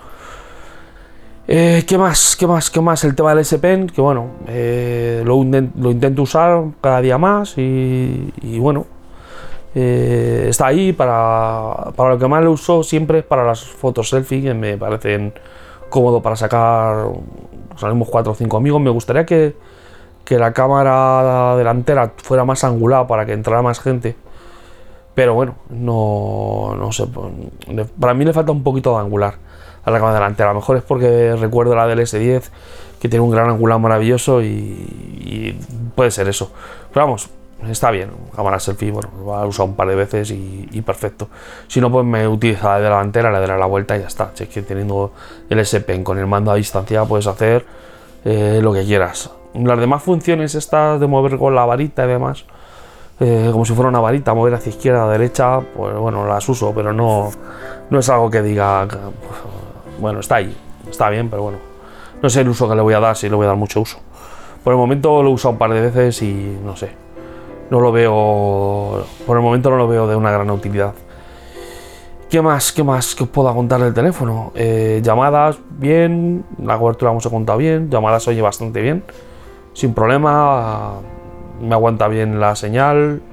Eh, 1.48 1.84
¿Qué 1.86 1.98
más? 1.98 2.36
¿Qué 2.38 2.48
más? 2.48 2.70
¿Qué 2.70 2.80
más? 2.80 3.04
El 3.04 3.16
tema 3.16 3.32
del 3.32 3.40
S 3.40 3.60
Pen, 3.60 3.88
que 3.88 4.02
bueno, 4.02 4.28
eh, 4.48 5.24
lo, 5.26 5.36
intento 5.92 6.22
usar 6.22 6.64
cada 6.80 7.02
día 7.02 7.18
más 7.18 7.58
y, 7.58 8.32
bueno, 8.60 8.86
eh, 9.76 10.46
está 10.50 10.68
ahí 10.68 10.94
para, 10.94 11.92
para, 11.96 12.12
lo 12.12 12.20
que 12.20 12.28
más 12.28 12.44
lo 12.44 12.52
uso 12.52 12.84
siempre 12.84 13.24
para 13.24 13.44
las 13.44 13.64
fotos 13.64 14.10
selfie 14.10 14.42
que 14.42 14.54
me 14.54 14.78
parecen 14.78 15.34
cómodo 15.90 16.22
para 16.22 16.36
sacar, 16.36 17.08
salimos 17.78 18.10
cuatro 18.10 18.32
o 18.32 18.36
cinco 18.36 18.58
amigos, 18.58 18.82
me 18.82 18.90
gustaría 18.90 19.26
que, 19.26 19.56
que 20.26 20.38
la 20.38 20.54
cámara 20.54 21.56
delantera 21.56 22.14
fuera 22.18 22.46
más 22.46 22.64
angular 22.64 23.08
para 23.08 23.26
que 23.26 23.34
entrara 23.34 23.62
más 23.62 23.80
gente. 23.80 24.16
Pero 25.16 25.36
bueno, 25.36 25.56
no, 25.70 26.76
no 26.76 26.92
sé, 26.92 27.06
pues, 27.06 27.32
para 28.00 28.16
mí 28.16 28.26
le 28.26 28.34
falta 28.34 28.52
un 28.52 28.64
poquito 28.64 28.94
de 28.94 29.02
angular 29.02 29.36
a 29.86 29.92
la 29.92 29.98
cámara 29.98 30.16
delantera. 30.16 30.50
A 30.50 30.54
lo 30.54 30.60
mejor 30.60 30.78
es 30.78 30.84
porque 30.84 31.36
recuerdo 31.36 31.76
la 31.76 31.86
del 31.86 32.00
S10 32.00 32.44
que 33.00 33.10
tiene 33.10 33.24
un 33.24 33.32
gran 33.32 33.50
angular 33.50 33.80
maravilloso 33.80 34.42
y, 34.42 35.60
puede 35.94 36.10
ser 36.10 36.28
eso. 36.30 36.52
Pero 36.94 37.06
vamos, 37.06 37.30
está 37.70 37.92
bien. 37.92 38.12
Cámara 38.36 38.60
selfie, 38.60 38.92
bueno, 38.92 39.10
lo 39.24 39.44
he 39.44 39.48
usado 39.48 39.70
un 39.70 39.76
par 39.76 39.88
de 39.88 39.96
veces 39.96 40.32
y, 40.32 40.82
perfecto. 40.86 41.30
Si 41.68 41.80
no, 41.82 41.92
pues 41.92 42.06
me 42.06 42.28
utiliza 42.28 42.70
la 42.70 42.78
de 42.78 42.84
delantera, 42.84 43.32
le 43.32 43.40
daré 43.40 43.58
la 43.58 43.66
vuelta 43.66 43.96
y 43.98 44.02
ya 44.02 44.08
está. 44.08 44.32
Si 44.34 44.44
es 44.44 44.50
que 44.50 44.62
teniendo 44.62 45.12
el 45.50 45.60
S 45.60 45.80
Pen 45.82 46.04
con 46.04 46.18
el 46.18 46.28
mando 46.28 46.52
a 46.52 46.56
distancia 46.56 47.06
puedes 47.06 47.28
hacer 47.28 47.66
eh, 48.26 48.60
lo 48.62 48.74
que 48.74 48.84
quieras. 48.84 49.30
Las 49.54 49.80
demás 49.80 50.02
funciones 50.02 50.56
estas 50.56 51.00
de 51.00 51.08
mover 51.08 51.38
con 51.38 51.54
la 51.54 51.66
varita 51.66 52.06
y 52.06 52.08
demás, 52.08 52.46
eh, 53.20 53.50
como 53.52 53.66
si 53.66 53.74
fuera 53.74 53.90
una 53.90 54.00
varita, 54.00 54.34
mover 54.34 54.56
hacia 54.56 54.72
izquierda, 54.72 55.08
derecha, 55.10 55.60
pues 55.60 55.96
bueno, 55.96 56.26
las 56.26 56.50
uso, 56.50 56.74
pero 56.74 56.92
no, 56.92 57.30
no 57.90 58.00
es 58.00 58.10
algo 58.10 58.32
que 58.32 58.42
diga 58.42 58.88
bueno, 60.00 60.22
está 60.22 60.38
ahí, 60.38 60.58
está 60.90 61.10
bien, 61.12 61.30
pero 61.30 61.44
bueno, 61.44 61.60
no 62.22 62.30
sé 62.30 62.42
el 62.42 62.50
uso 62.50 62.68
que 62.68 62.76
le 62.76 62.82
voy 62.82 62.96
a 62.96 63.00
dar, 63.00 63.16
si 63.16 63.30
le 63.30 63.36
voy 63.36 63.46
a 63.46 63.50
dar 63.50 63.58
mucho 63.58 63.82
uso. 63.82 64.00
Por 64.64 64.74
el 64.74 64.80
momento 64.80 65.22
lo 65.22 65.30
he 65.30 65.34
usado 65.34 65.52
un 65.52 65.58
par 65.60 65.72
de 65.72 65.82
veces 65.82 66.22
y 66.24 66.58
no 66.66 66.76
sé, 66.76 66.92
no 67.74 67.80
lo 67.80 67.92
veo, 67.92 69.04
por 69.26 69.36
el 69.36 69.42
momento 69.42 69.72
no 69.72 69.78
lo 69.78 69.88
veo 69.88 70.06
de 70.06 70.16
una 70.16 70.30
gran 70.30 70.52
utilidad. 70.52 70.94
¿Qué 72.30 72.40
más? 72.40 72.72
¿Qué 72.72 72.84
más 72.84 73.16
que 73.16 73.24
os 73.24 73.30
puedo 73.30 73.52
contar 73.52 73.82
del 73.82 73.96
teléfono? 73.96 74.52
Eh, 74.54 75.02
llamadas, 75.04 75.58
bien, 75.72 76.46
la 76.62 76.78
cobertura 76.78 77.10
hemos 77.10 77.28
contado 77.28 77.58
bien, 77.58 77.90
llamadas 77.90 78.28
oye 78.28 78.44
bastante 78.44 78.80
bien, 78.80 79.04
sin 79.74 79.96
problema, 79.96 81.00
me 81.62 81.74
aguanta 81.74 82.08
bien 82.08 82.40
la 82.40 82.56
señal, 82.56 83.24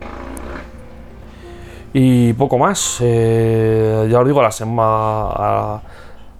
y 1.92 2.32
poco 2.32 2.56
más. 2.56 2.96
Eh, 3.02 4.08
ya 4.10 4.20
os 4.20 4.26
digo, 4.26 4.40
a 4.40 4.44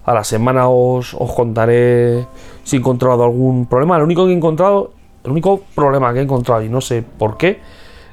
la 0.05 0.23
semana 0.23 0.69
os, 0.69 1.15
contaré 1.35 2.25
si 2.63 2.77
he 2.77 2.79
encontrado 2.79 3.23
algún 3.23 3.67
problema. 3.67 3.99
Lo 3.99 4.05
único 4.05 4.25
que 4.25 4.31
he 4.31 4.35
encontrado, 4.35 4.89
el 5.23 5.29
único 5.29 5.61
problema 5.75 6.11
que 6.13 6.19
he 6.19 6.23
encontrado 6.23 6.63
y 6.63 6.69
no 6.69 6.81
sé 6.81 7.03
por 7.03 7.37
qué, 7.37 7.59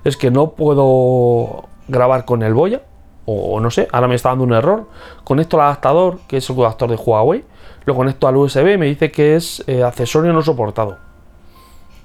es 0.08 0.16
que 0.16 0.30
no 0.30 0.50
puedo 0.50 1.66
grabar 1.86 2.24
con 2.24 2.42
el 2.42 2.54
Boya, 2.54 2.82
o 3.24 3.60
no 3.60 3.70
sé, 3.70 3.88
ahora 3.92 4.08
me 4.08 4.14
está 4.14 4.30
dando 4.30 4.44
un 4.44 4.54
error. 4.54 4.86
Conecto 5.22 5.56
el 5.56 5.62
adaptador, 5.62 6.18
que 6.26 6.38
es 6.38 6.48
el 6.48 6.58
adaptador 6.58 6.96
de 6.96 7.02
Huawei, 7.02 7.44
lo 7.84 7.94
conecto 7.94 8.26
al 8.26 8.36
USB 8.36 8.74
y 8.74 8.78
me 8.78 8.86
dice 8.86 9.10
que 9.10 9.36
es 9.36 9.62
eh, 9.66 9.82
accesorio 9.82 10.32
no 10.32 10.42
soportado 10.42 11.08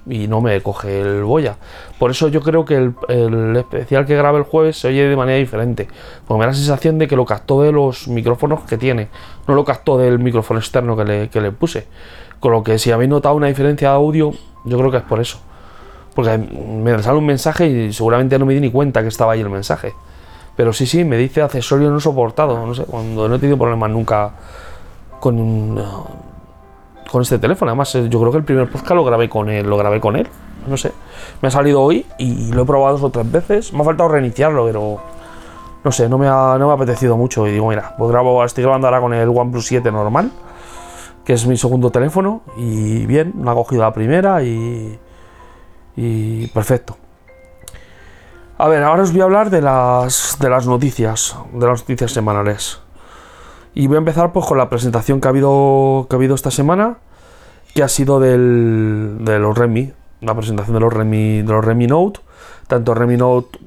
y 0.06 0.28
no 0.28 0.40
me 0.40 0.60
coge 0.60 1.00
el 1.00 1.24
boya. 1.24 1.56
Por 1.98 2.10
eso 2.10 2.28
yo 2.28 2.40
creo 2.42 2.64
que 2.64 2.76
el, 3.08 3.56
especial 3.56 4.06
que 4.06 4.16
graba 4.16 4.38
el 4.38 4.44
jueves 4.44 4.78
se 4.78 4.88
oye 4.88 5.08
de 5.08 5.16
manera 5.16 5.38
diferente. 5.38 5.88
Porque 6.26 6.38
me 6.38 6.44
da 6.44 6.52
la 6.52 6.56
sensación 6.56 6.98
de 6.98 7.08
que 7.08 7.16
lo 7.16 7.24
captó 7.24 7.62
de 7.62 7.72
los 7.72 8.08
micrófonos 8.08 8.62
que 8.64 8.76
tiene, 8.76 9.08
no 9.46 9.54
lo 9.54 9.64
captó 9.64 9.96
del 9.98 10.18
micrófono 10.18 10.60
externo 10.60 10.96
que 10.96 11.04
le, 11.04 11.28
que 11.30 11.40
le 11.40 11.52
puse. 11.52 11.86
Con 12.40 12.52
lo 12.52 12.62
que 12.62 12.78
si 12.78 12.90
habéis 12.90 13.10
notado 13.10 13.34
una 13.34 13.46
diferencia 13.46 13.90
de 13.90 13.94
audio, 13.94 14.32
yo 14.64 14.78
creo 14.78 14.90
que 14.90 14.98
es 14.98 15.02
por 15.02 15.20
eso. 15.20 15.38
Porque 16.14 16.38
me 16.38 17.02
sale 17.02 17.18
un 17.18 17.26
mensaje 17.26 17.66
y 17.66 17.92
seguramente 17.92 18.38
no 18.38 18.46
me 18.46 18.54
di 18.54 18.60
ni 18.60 18.70
cuenta 18.70 19.02
que 19.02 19.08
estaba 19.08 19.32
ahí 19.32 19.40
el 19.40 19.50
mensaje. 19.50 19.94
Pero 20.56 20.72
sí, 20.72 20.86
sí, 20.86 21.04
me 21.04 21.16
dice 21.16 21.42
accesorio 21.42 21.90
no 21.90 22.00
soportado. 22.00 22.64
No 22.64 22.74
sé, 22.74 22.84
cuando 22.84 23.28
no 23.28 23.34
he 23.34 23.38
tenido 23.38 23.58
problemas 23.58 23.90
nunca 23.90 24.30
con 25.18 25.78
con 27.14 27.22
este 27.22 27.38
teléfono. 27.38 27.70
Además, 27.70 27.94
eh, 27.94 28.08
yo 28.08 28.18
creo 28.18 28.32
que 28.32 28.38
el 28.38 28.44
primer 28.44 28.68
podcast 28.68 28.96
lo 28.96 29.04
grabé 29.04 29.28
con 29.28 29.48
él, 29.48 29.68
lo 29.68 29.76
grabé 29.76 30.00
con 30.00 30.16
él. 30.16 30.26
No 30.66 30.76
sé. 30.76 30.90
Me 31.40 31.46
ha 31.46 31.50
salido 31.52 31.80
hoy 31.80 32.04
y 32.18 32.50
lo 32.52 32.62
he 32.62 32.64
probado 32.64 32.98
dos 32.98 33.04
o 33.04 33.10
tres 33.10 33.30
veces. 33.30 33.72
Me 33.72 33.82
ha 33.82 33.84
faltado 33.84 34.08
reiniciarlo, 34.08 34.64
pero 34.64 34.98
no 35.84 35.92
sé, 35.92 36.08
no 36.08 36.18
me 36.18 36.26
ha, 36.26 36.56
no 36.58 36.66
me 36.66 36.72
ha 36.72 36.74
apetecido 36.74 37.16
mucho. 37.16 37.46
Y 37.46 37.52
digo, 37.52 37.68
mira, 37.68 37.94
pues 37.96 38.10
grabo, 38.10 38.44
estoy 38.44 38.64
grabando 38.64 38.88
ahora 38.88 39.00
con 39.00 39.14
el 39.14 39.28
OnePlus 39.28 39.64
7 39.64 39.92
normal, 39.92 40.32
que 41.24 41.34
es 41.34 41.46
mi 41.46 41.56
segundo 41.56 41.90
teléfono. 41.90 42.40
Y 42.56 43.06
bien, 43.06 43.32
me 43.36 43.48
ha 43.48 43.54
cogido 43.54 43.82
la 43.82 43.92
primera 43.92 44.42
y, 44.42 44.98
y 45.96 46.46
perfecto. 46.48 46.96
A 48.56 48.68
ver, 48.68 48.82
ahora 48.84 49.02
os 49.02 49.12
voy 49.12 49.20
a 49.20 49.24
hablar 49.24 49.50
de 49.50 49.60
las, 49.60 50.36
de 50.40 50.48
las 50.48 50.66
noticias, 50.66 51.36
de 51.52 51.66
las 51.66 51.80
noticias 51.80 52.12
semanales. 52.12 52.80
Y 53.74 53.88
voy 53.88 53.96
a 53.96 53.98
empezar 53.98 54.32
pues, 54.32 54.46
con 54.46 54.58
la 54.58 54.68
presentación 54.68 55.20
que 55.20 55.26
ha 55.26 55.30
habido, 55.30 56.06
que 56.08 56.14
ha 56.14 56.18
habido 56.18 56.36
esta 56.36 56.52
semana, 56.52 56.98
que 57.74 57.82
ha 57.82 57.88
sido 57.88 58.20
del, 58.20 59.18
de 59.20 59.40
los 59.40 59.58
Redmi, 59.58 59.92
la 60.20 60.34
presentación 60.36 60.74
de 60.74 60.80
los 60.80 60.92
Redmi, 60.92 61.42
de 61.42 61.52
los 61.52 61.64
Redmi 61.64 61.88
Note, 61.88 62.20
tanto 62.68 62.92
el 62.92 62.98
Redmi 62.98 63.16
Note 63.16 63.58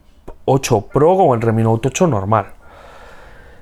8 0.45 0.87
Pro 0.93 1.17
como 1.17 1.35
el 1.35 1.41
Redmi 1.41 1.63
Note 1.63 1.89
8 1.89 2.07
normal. 2.07 2.53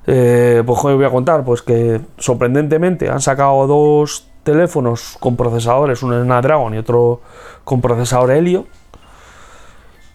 Eh, 0.06 0.62
pues 0.64 0.80
hoy 0.84 0.94
voy 0.94 1.06
a 1.06 1.10
contar, 1.10 1.44
pues 1.44 1.64
que 1.64 2.00
sorprendentemente 2.20 3.10
han 3.10 3.22
sacado 3.22 3.66
dos 3.66 4.28
teléfonos 4.46 5.18
con 5.20 5.36
procesadores, 5.36 6.02
uno 6.04 6.24
Snapdragon 6.24 6.74
y 6.74 6.78
otro 6.78 7.20
con 7.66 7.82
procesador 7.82 8.32
Helio 8.32 8.66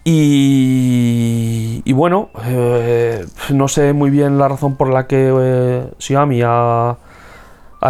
y, 0.04 1.92
bueno, 1.92 2.30
eh, 2.44 3.26
no 3.50 3.68
sé 3.68 3.92
muy 3.92 4.10
bien 4.10 4.38
la 4.38 4.48
razón 4.48 4.76
por 4.76 4.88
la 4.88 5.06
que 5.06 5.30
eh, 5.32 5.90
Xiaomi 5.98 6.40
ha, 6.44 6.96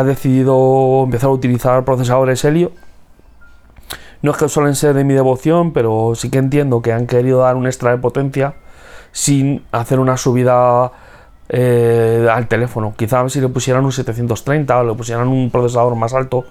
decidido 0.05 1.05
empezar 1.05 1.31
a 1.31 1.33
utilizar 1.33 1.85
procesadores 1.85 2.45
Helio. 2.45 2.73
No 4.23 4.33
es 4.33 4.37
que 4.37 4.49
suelen 4.49 4.75
ser 4.75 4.95
de 4.95 5.05
mi 5.05 5.15
devoción, 5.15 5.73
pero 5.73 6.13
sí 6.15 6.31
que 6.31 6.39
entiendo 6.39 6.83
que 6.83 6.93
han 6.93 7.07
querido 7.07 7.41
dar 7.41 7.57
un 7.57 7.67
extra 7.67 7.93
de 7.93 7.99
potencia 7.99 8.55
sin 9.13 9.65
hacer 9.73 9.99
una 9.99 10.17
subida 10.17 10.93
eh, 11.51 12.27
al 12.33 12.49
teléfono. 12.49 12.95
Quizás 12.97 13.33
si 13.33 13.41
le 13.41 13.49
pusieran 13.49 13.85
un 13.85 13.93
730 13.93 14.79
o 14.79 14.85
le 14.85 14.95
pusieran 14.95 15.29
un 15.29 15.51
procesador 15.51 15.95
más 15.97 16.15
alto, 16.15 16.45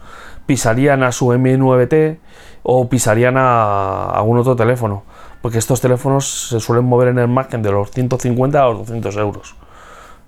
pisarían 0.46 1.02
a 1.02 1.12
su 1.12 1.30
M9T 1.30 2.20
o 2.64 2.88
pisarían 2.88 3.36
a 3.38 4.12
algún 4.12 4.38
otro 4.38 4.56
teléfono 4.56 5.04
porque 5.42 5.58
estos 5.58 5.82
teléfonos 5.82 6.50
se 6.50 6.60
suelen 6.60 6.86
mover 6.86 7.10
en 7.10 7.20
el 7.20 7.28
margen 7.28 7.62
de 7.62 7.72
los 7.72 7.92
150 7.92 8.62
a 8.62 8.68
los 8.70 8.80
200 8.80 9.16
euros. 9.18 9.56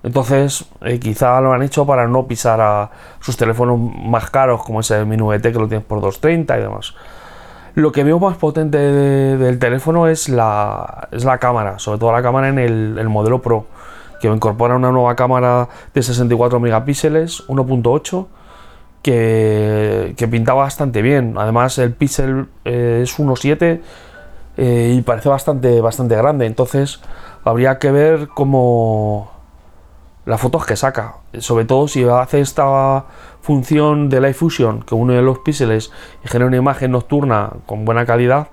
Entonces, 0.02 0.64
eh, 0.80 0.98
quizá 0.98 1.40
lo 1.40 1.52
han 1.52 1.62
hecho 1.62 1.86
para 1.86 2.08
no 2.08 2.26
pisar 2.26 2.60
a 2.60 2.90
sus 3.20 3.36
teléfonos 3.36 3.78
más 3.78 4.30
caros, 4.30 4.62
como 4.64 4.80
ese 4.80 5.04
Mi 5.04 5.16
9T 5.16 5.52
que 5.52 5.58
lo 5.58 5.68
tienes 5.68 5.86
por 5.86 6.00
230 6.00 6.58
y 6.58 6.62
demás. 6.62 6.94
Lo 7.74 7.92
que 7.92 8.04
veo 8.04 8.18
más 8.18 8.36
potente 8.36 8.76
del 8.78 9.58
teléfono 9.58 10.08
es 10.08 10.28
la, 10.28 11.08
es 11.10 11.24
la 11.24 11.38
cámara, 11.38 11.78
sobre 11.78 11.98
todo 11.98 12.12
la 12.12 12.22
cámara 12.22 12.48
en 12.48 12.58
el, 12.58 13.08
modelo 13.08 13.40
Pro, 13.40 13.66
que 14.22 14.28
incorpora 14.28 14.76
una 14.76 14.92
nueva 14.92 15.16
cámara 15.16 15.68
de 15.92 16.00
64 16.00 16.60
megapíxeles, 16.60 17.44
1.8, 17.48 18.26
que, 19.02 20.14
que 20.16 20.28
pinta 20.28 20.54
bastante 20.54 21.02
bien. 21.02 21.34
Además, 21.36 21.76
el 21.78 21.92
píxel 21.92 22.46
eh, 22.64 23.00
es 23.02 23.18
1.7 23.18 23.80
eh, 24.56 24.94
y 24.96 25.02
parece 25.02 25.28
bastante, 25.28 25.80
bastante 25.80 26.14
grande. 26.14 26.46
Entonces 26.46 27.00
habría 27.42 27.80
que 27.80 27.90
ver 27.90 28.28
cómo 28.28 29.32
las 30.24 30.40
fotos 30.40 30.66
que 30.66 30.76
saca. 30.76 31.16
Sobre 31.40 31.64
todo 31.64 31.88
si 31.88 32.04
hace 32.04 32.40
esta 32.40 33.06
función 33.40 34.08
de 34.08 34.20
Light 34.20 34.36
Fusion 34.36 34.82
que 34.82 34.94
une 34.94 35.20
los 35.20 35.40
píxeles 35.40 35.90
y 36.24 36.28
genera 36.28 36.46
una 36.46 36.58
imagen 36.58 36.92
nocturna 36.92 37.54
con 37.66 37.84
buena 37.84 38.06
calidad, 38.06 38.50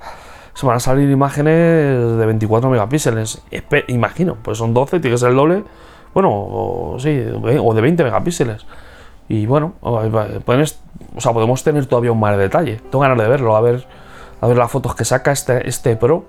se 0.59 0.65
van 0.65 0.75
a 0.75 0.79
salir 0.81 1.09
imágenes 1.09 2.17
de 2.17 2.25
24 2.25 2.69
megapíxeles. 2.69 3.41
imagino, 3.87 4.35
pues 4.43 4.57
son 4.57 4.73
12, 4.73 4.99
tiene 4.99 5.13
que 5.13 5.17
ser 5.17 5.29
el 5.29 5.37
doble. 5.37 5.63
Bueno, 6.13 6.31
o, 6.33 6.97
sí, 6.99 7.17
o 7.63 7.73
de 7.73 7.79
20 7.81 8.03
megapíxeles. 8.03 8.65
Y 9.29 9.45
bueno, 9.45 9.75
podemos 10.43 11.63
tener 11.63 11.85
todavía 11.85 12.11
un 12.11 12.19
más 12.19 12.37
detalle. 12.37 12.81
Tengo 12.91 12.99
ganas 12.99 13.17
de 13.17 13.29
verlo, 13.29 13.55
a 13.55 13.61
ver, 13.61 13.87
las 14.41 14.69
fotos 14.69 14.95
que 14.95 15.05
saca 15.05 15.31
este, 15.31 15.65
este 15.69 15.95
Pro 15.95 16.25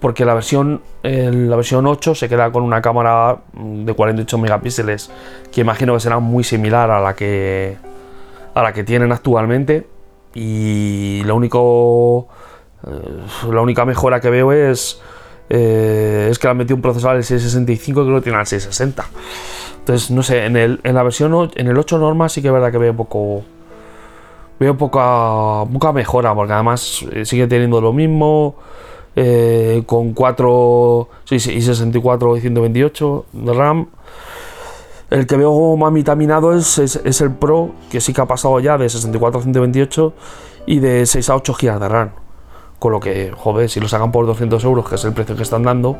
porque 0.00 0.24
la 0.24 0.32
versión, 0.32 0.80
la 1.02 1.56
versión 1.56 1.86
8 1.86 2.14
se 2.14 2.26
queda 2.26 2.50
con 2.52 2.62
una 2.62 2.80
cámara 2.80 3.42
de 3.52 3.92
48 3.92 4.38
megapíxeles 4.38 5.10
que 5.52 5.60
imagino 5.60 5.92
que 5.92 6.00
será 6.00 6.20
muy 6.20 6.42
similar 6.42 6.90
a 6.90 7.00
la 7.00 7.14
que, 7.14 7.76
a 8.54 8.62
la 8.62 8.72
que 8.72 8.82
tienen 8.82 9.12
actualmente 9.12 9.86
y 10.34 11.22
lo 11.26 11.36
único, 11.36 12.28
eh, 12.28 12.43
la 13.50 13.60
única 13.60 13.84
mejora 13.84 14.20
que 14.20 14.30
veo 14.30 14.52
es, 14.52 15.00
eh, 15.48 16.28
es 16.30 16.38
que 16.38 16.46
le 16.46 16.50
han 16.50 16.56
metido 16.56 16.76
un 16.76 16.82
procesador 16.82 17.16
del 17.16 17.24
665 17.24 18.04
que 18.04 18.10
lo 18.10 18.22
tiene 18.22 18.38
al 18.38 18.46
660. 18.46 19.04
Entonces, 19.78 20.10
no 20.10 20.22
sé, 20.22 20.44
en, 20.44 20.56
el, 20.56 20.80
en 20.82 20.94
la 20.94 21.02
versión 21.02 21.50
en 21.54 21.68
el 21.68 21.76
8 21.76 21.98
normal 21.98 22.30
sí 22.30 22.40
que 22.40 22.48
es 22.48 22.54
verdad 22.54 22.72
que 22.72 22.78
veo 22.78 22.94
poco 22.96 23.44
veo 24.58 24.76
poca, 24.78 25.70
poca 25.70 25.92
mejora 25.92 26.34
porque 26.34 26.52
además 26.52 27.04
eh, 27.12 27.24
sigue 27.24 27.46
teniendo 27.46 27.80
lo 27.80 27.92
mismo 27.92 28.56
eh, 29.16 29.82
con 29.86 30.12
4 30.12 31.08
sí, 31.24 31.36
y 31.36 31.60
64 31.60 32.36
y 32.36 32.40
128 32.40 33.26
de 33.32 33.54
RAM. 33.54 33.88
El 35.10 35.26
que 35.26 35.36
veo 35.36 35.76
más 35.76 35.92
vitaminado 35.92 36.56
es, 36.56 36.78
es, 36.78 37.20
el 37.20 37.30
Pro, 37.30 37.72
que 37.90 38.00
sí 38.00 38.12
que 38.12 38.20
ha 38.20 38.26
pasado 38.26 38.58
ya 38.58 38.76
de 38.78 38.88
64 38.88 39.38
a 39.38 39.42
128 39.42 40.12
y 40.66 40.78
de 40.80 41.06
6 41.06 41.30
a 41.30 41.36
8 41.36 41.54
GB 41.60 41.78
de 41.78 41.88
RAM. 41.88 42.23
Con 42.84 42.92
lo 42.92 43.00
que, 43.00 43.32
joder, 43.34 43.70
si 43.70 43.80
lo 43.80 43.88
sacan 43.88 44.12
por 44.12 44.26
200 44.26 44.62
euros, 44.62 44.86
que 44.86 44.96
es 44.96 45.04
el 45.06 45.14
precio 45.14 45.34
que 45.34 45.42
están 45.42 45.62
dando, 45.62 45.96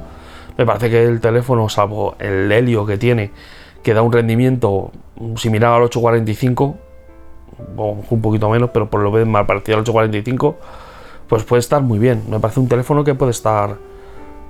me 0.58 0.66
parece 0.66 0.90
que 0.90 1.02
el 1.02 1.18
teléfono, 1.18 1.70
salvo 1.70 2.14
el 2.18 2.52
Helio 2.52 2.84
que 2.84 2.98
tiene, 2.98 3.30
que 3.82 3.94
da 3.94 4.02
un 4.02 4.12
rendimiento 4.12 4.92
similar 5.36 5.72
al 5.72 5.84
845, 5.84 6.76
o 7.78 7.96
un 8.10 8.20
poquito 8.20 8.50
menos, 8.50 8.68
pero 8.68 8.90
por 8.90 9.00
lo 9.00 9.10
menos 9.10 9.28
más 9.28 9.46
parecido 9.46 9.78
al 9.78 9.80
845 9.80 10.56
pues 11.26 11.44
puede 11.44 11.60
estar 11.60 11.80
muy 11.80 11.98
bien. 11.98 12.24
Me 12.28 12.38
parece 12.38 12.60
un 12.60 12.68
teléfono 12.68 13.02
que 13.02 13.14
puede 13.14 13.30
estar 13.30 13.76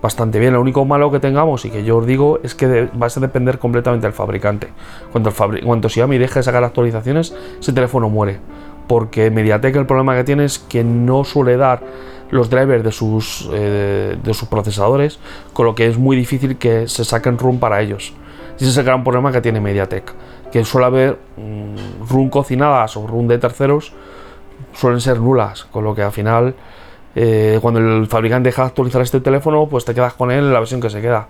bastante 0.03 0.41
bien. 0.41 0.55
Lo 0.55 0.61
único 0.61 0.85
malo 0.85 1.13
que 1.13 1.21
tengamos 1.21 1.65
y 1.67 1.71
que 1.71 1.85
yo 1.85 1.99
os 1.99 2.07
digo 2.07 2.41
es 2.43 2.57
que 2.57 2.89
va 3.01 3.07
a 3.07 3.21
depender 3.21 3.61
completamente 3.61 4.09
del 4.09 4.13
fabricante. 4.13 4.71
Cuando, 5.13 5.31
el 5.31 5.65
cuando 5.65 5.89
Xiaomi 5.89 6.19
deje 6.19 6.41
de 6.41 6.43
sacar 6.43 6.65
actualizaciones, 6.65 7.33
ese 7.61 7.73
teléfono 7.73 8.09
muere. 8.09 8.41
Porque 8.89 9.31
Mediatek 9.31 9.77
el 9.77 9.87
problema 9.87 10.17
que 10.17 10.25
tiene 10.25 10.45
es 10.45 10.59
que 10.59 10.83
no 10.83 11.23
suele 11.23 11.57
dar 11.57 11.81
los 12.35 12.51
drivers 12.51 12.83
de 12.83 12.93
sus, 12.93 13.49
eh, 13.53 14.19
de 14.23 14.35
sus 14.35 14.49
procesadores, 14.49 15.19
con 15.53 15.67
lo 15.67 15.75
que 15.75 15.87
es 15.87 15.97
muy 15.97 16.17
difícil 16.17 16.57
que 16.57 16.89
se 16.89 17.05
saquen 17.05 17.39
RUM 17.39 17.59
para 17.59 17.81
ellos. 17.81 18.13
Ese 18.57 18.69
es 18.69 18.77
el 18.77 18.85
gran 18.85 19.05
problema 19.05 19.33
que 19.33 19.41
tiene 19.41 19.61
Mediatek, 19.61 20.13
que 20.51 20.65
suele 20.65 20.87
haber 20.87 21.19
mm, 21.37 22.09
RUM 22.09 22.31
cocinadas 22.31 22.97
o 22.97 23.07
RUM 23.07 23.29
de 23.29 23.39
terceros 23.39 23.93
suelen 24.73 25.01
ser 25.01 25.21
nulas, 25.21 25.65
con 25.65 25.85
lo 25.85 25.95
que 25.95 26.03
al 26.03 26.13
final, 26.13 26.55
eh, 27.15 27.59
cuando 27.63 27.81
el 27.81 28.07
fabricante 28.07 28.49
deja 28.49 28.63
de 28.63 28.69
actualizar 28.69 29.03
este 29.03 29.21
teléfono, 29.21 29.69
pues 29.69 29.85
te 29.85 29.95
quedas 29.95 30.15
con 30.15 30.31
él 30.31 30.45
en 30.45 30.53
la 30.53 30.59
versión 30.59 30.81
que 30.81 30.91
se 30.91 31.01
queda. 31.01 31.29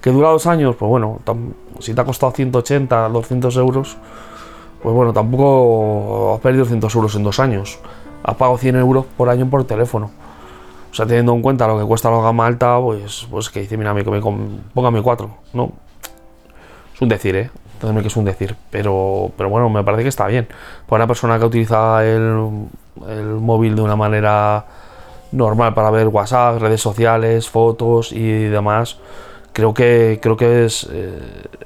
¿Que 0.00 0.10
dura 0.10 0.28
dos 0.28 0.46
años? 0.46 0.76
Pues 0.76 0.88
bueno, 0.88 1.20
si 1.78 1.94
te 1.94 2.00
ha 2.00 2.04
costado 2.04 2.32
180, 2.32 3.08
200 3.08 3.56
euros, 3.56 3.96
pues 4.82 4.94
bueno, 4.94 5.12
tampoco 5.12 6.34
has 6.34 6.40
perdido 6.40 6.64
200 6.64 6.94
euros 6.94 7.14
en 7.14 7.22
dos 7.22 7.38
años. 7.40 7.78
Has 8.24 8.36
pagado 8.36 8.58
100 8.58 8.76
euros 8.76 9.06
por 9.16 9.28
año 9.30 9.48
por 9.48 9.64
teléfono. 9.64 10.10
O 10.92 10.94
sea, 10.94 11.06
teniendo 11.06 11.32
en 11.32 11.40
cuenta 11.40 11.66
lo 11.66 11.78
que 11.78 11.84
cuesta 11.84 12.10
la 12.10 12.20
gama 12.20 12.46
alta, 12.46 12.78
pues, 12.78 13.26
pues 13.30 13.48
que 13.48 13.60
dice, 13.60 13.78
mira, 13.78 13.94
me, 13.94 14.04
me, 14.04 14.20
póngame 14.74 15.00
4, 15.02 15.30
¿no? 15.54 15.72
Es 16.94 17.00
un 17.00 17.08
decir, 17.08 17.34
¿eh? 17.34 17.50
que 17.80 18.06
es 18.06 18.16
un 18.16 18.24
decir, 18.24 18.54
pero, 18.70 19.32
pero 19.36 19.48
bueno, 19.48 19.68
me 19.68 19.82
parece 19.82 20.04
que 20.04 20.08
está 20.08 20.26
bien. 20.26 20.46
Para 20.86 21.02
una 21.02 21.08
persona 21.08 21.38
que 21.38 21.46
utiliza 21.46 22.04
el, 22.04 22.68
el 23.08 23.26
móvil 23.40 23.74
de 23.74 23.82
una 23.82 23.96
manera 23.96 24.66
normal 25.32 25.74
para 25.74 25.90
ver 25.90 26.08
WhatsApp, 26.08 26.60
redes 26.60 26.80
sociales, 26.80 27.48
fotos 27.48 28.12
y 28.12 28.44
demás, 28.44 28.98
creo 29.52 29.74
que 29.74 30.20
creo 30.22 30.36
que 30.36 30.64
es, 30.64 30.88
eh, 30.92 31.18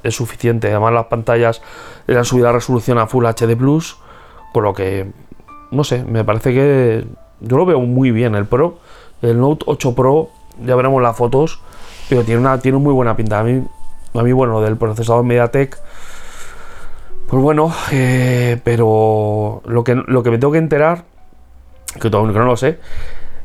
es 0.02 0.14
suficiente. 0.14 0.68
Además 0.68 0.94
las 0.94 1.06
pantallas 1.06 1.60
le 2.06 2.16
han 2.16 2.24
subido 2.24 2.46
la 2.46 2.52
resolución 2.52 2.98
a 2.98 3.06
Full 3.06 3.26
HD 3.26 3.56
Plus, 3.56 3.98
por 4.54 4.64
lo 4.64 4.72
que 4.72 5.10
no 5.70 5.84
sé, 5.84 6.04
me 6.04 6.24
parece 6.24 6.54
que 6.54 7.04
yo 7.40 7.56
lo 7.56 7.66
veo 7.66 7.80
muy 7.80 8.10
bien 8.10 8.34
el 8.34 8.46
Pro, 8.46 8.78
el 9.22 9.40
Note 9.40 9.64
8 9.66 9.94
Pro, 9.94 10.30
ya 10.64 10.76
veremos 10.76 11.02
las 11.02 11.16
fotos, 11.16 11.60
pero 12.08 12.24
tiene 12.24 12.40
una 12.40 12.58
tiene 12.60 12.78
muy 12.78 12.92
buena 12.92 13.16
pinta. 13.16 13.40
A 13.40 13.42
mí 13.42 13.62
a 14.14 14.22
mí 14.22 14.32
bueno, 14.32 14.60
del 14.60 14.76
procesador 14.76 15.24
MediaTek 15.24 15.78
pues 17.28 17.42
bueno, 17.42 17.74
eh, 17.90 18.60
pero 18.62 19.60
lo 19.66 19.82
que, 19.82 19.96
lo 19.96 20.22
que 20.22 20.30
me 20.30 20.38
tengo 20.38 20.52
que 20.52 20.58
enterar, 20.58 21.04
que 22.00 22.08
todavía 22.08 22.38
no 22.38 22.46
lo 22.46 22.56
sé, 22.56 22.78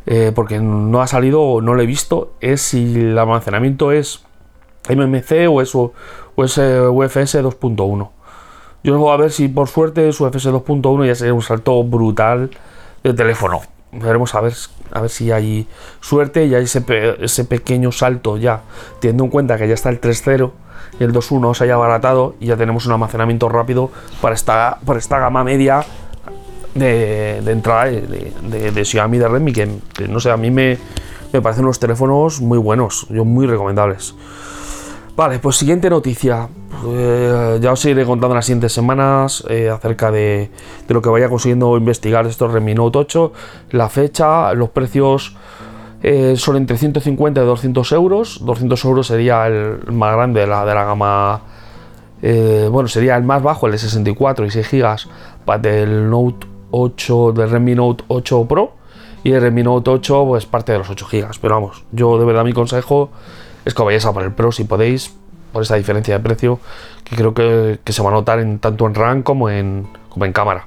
eh, 0.05 0.31
porque 0.35 0.59
no 0.59 1.01
ha 1.01 1.07
salido 1.07 1.41
o 1.41 1.61
no 1.61 1.73
lo 1.73 1.81
he 1.81 1.87
visto, 1.87 2.33
es 2.41 2.61
si 2.61 2.93
el 2.95 3.17
almacenamiento 3.17 3.91
es 3.91 4.23
MMC 4.87 5.49
o 5.49 5.61
es, 5.61 5.73
o 5.73 5.93
es 6.37 6.57
UFS 6.57 7.41
2.1. 7.43 8.09
Yo 8.83 8.97
voy 8.97 9.13
a 9.13 9.17
ver 9.17 9.31
si 9.31 9.47
por 9.47 9.67
suerte 9.67 10.07
es 10.07 10.21
UFS 10.21 10.49
2.1 10.49 11.07
ya 11.07 11.15
sería 11.15 11.33
un 11.33 11.41
salto 11.41 11.83
brutal 11.83 12.51
de 13.03 13.13
teléfono. 13.15 13.61
Veremos 13.91 14.35
a 14.35 14.41
ver, 14.41 14.53
a 14.91 15.01
ver 15.01 15.09
si 15.09 15.31
hay 15.31 15.67
suerte 15.99 16.45
y 16.45 16.55
hay 16.55 16.63
ese, 16.63 16.83
ese 17.19 17.45
pequeño 17.45 17.91
salto 17.91 18.37
ya, 18.37 18.61
teniendo 18.99 19.25
en 19.25 19.29
cuenta 19.29 19.57
que 19.57 19.67
ya 19.67 19.73
está 19.73 19.89
el 19.89 19.99
3.0 19.99 20.51
el 20.99 21.13
2.1 21.13 21.55
se 21.55 21.63
haya 21.63 21.75
abaratado 21.75 22.35
y 22.39 22.47
ya 22.47 22.57
tenemos 22.57 22.85
un 22.85 22.93
almacenamiento 22.93 23.49
rápido 23.49 23.91
para 24.21 24.35
esta, 24.35 24.79
para 24.85 24.99
esta 24.99 25.19
gama 25.19 25.43
media 25.43 25.83
de, 26.75 27.37
entrada 27.37 27.85
de, 27.85 28.71
de, 28.71 28.85
Xiaomi 28.85 29.17
de 29.17 29.27
Redmi, 29.27 29.51
que, 29.51 29.67
no 30.07 30.19
sé, 30.19 30.31
a 30.31 30.37
mí 30.37 30.51
me, 30.51 30.77
me 31.33 31.41
parecen 31.41 31.65
unos 31.65 31.79
teléfonos 31.79 32.41
muy 32.41 32.57
buenos, 32.57 33.07
yo 33.09 33.25
muy 33.25 33.47
recomendables. 33.47 34.15
Vale, 35.15 35.39
pues 35.39 35.57
siguiente 35.57 35.89
noticia. 35.89 36.47
Eh, 36.87 37.59
ya 37.61 37.73
os 37.73 37.85
iré 37.85 38.05
contando 38.05 38.33
las 38.33 38.45
siguientes 38.45 38.71
semanas 38.71 39.43
eh, 39.49 39.69
acerca 39.69 40.09
de, 40.09 40.49
lo 40.87 41.01
que 41.01 41.09
vaya 41.09 41.29
consiguiendo 41.29 41.77
investigar 41.77 42.25
estos 42.25 42.51
Redmi 42.51 42.73
Note 42.73 42.97
8, 42.99 43.33
la 43.71 43.89
fecha, 43.89 44.53
los 44.53 44.69
precios 44.69 45.35
eh, 46.01 46.35
son 46.37 46.55
entre 46.55 46.77
150 46.77 47.41
y 47.41 47.45
200 47.45 47.91
euros. 47.91 48.45
200 48.45 48.85
euros 48.85 49.07
sería 49.07 49.47
el 49.47 49.91
más 49.91 50.15
grande 50.15 50.41
de 50.41 50.47
la, 50.47 50.65
de 50.65 50.73
la 50.73 50.85
gama. 50.85 51.41
Bueno, 52.21 52.87
sería 52.87 53.17
el 53.17 53.23
más 53.23 53.41
bajo, 53.43 53.65
el 53.65 53.73
de 53.73 53.79
64 53.79 54.45
y 54.45 54.51
6 54.51 54.69
GB 54.71 55.59
del 55.59 56.09
Note 56.09 56.47
8, 56.71 57.33
del 57.33 57.49
Redmi 57.49 57.75
Note 57.75 58.03
8 58.07 58.45
Pro. 58.45 58.73
Y 59.23 59.31
el 59.33 59.41
Redmi 59.41 59.63
Note 59.63 59.89
8, 59.89 60.25
pues 60.25 60.45
parte 60.45 60.71
de 60.71 60.79
los 60.79 60.89
8 60.89 61.07
GB. 61.11 61.27
Pero 61.41 61.55
vamos, 61.55 61.83
yo 61.91 62.17
de 62.17 62.25
verdad 62.25 62.43
mi 62.43 62.53
consejo 62.53 63.09
es 63.65 63.73
que 63.73 63.83
vayáis 63.83 64.05
a 64.05 64.13
por 64.13 64.23
el 64.23 64.31
Pro 64.31 64.51
si 64.51 64.63
podéis, 64.63 65.13
por 65.51 65.63
esa 65.63 65.75
diferencia 65.75 66.17
de 66.17 66.23
precio, 66.23 66.59
que 67.03 67.15
creo 67.15 67.33
que, 67.33 67.79
se 67.85 68.01
va 68.01 68.09
a 68.09 68.13
notar 68.13 68.39
en, 68.39 68.59
tanto 68.59 68.87
en 68.87 68.95
RAM 68.95 69.23
como 69.23 69.49
en, 69.49 69.87
como 70.09 70.25
en 70.25 70.33
cámara. 70.33 70.65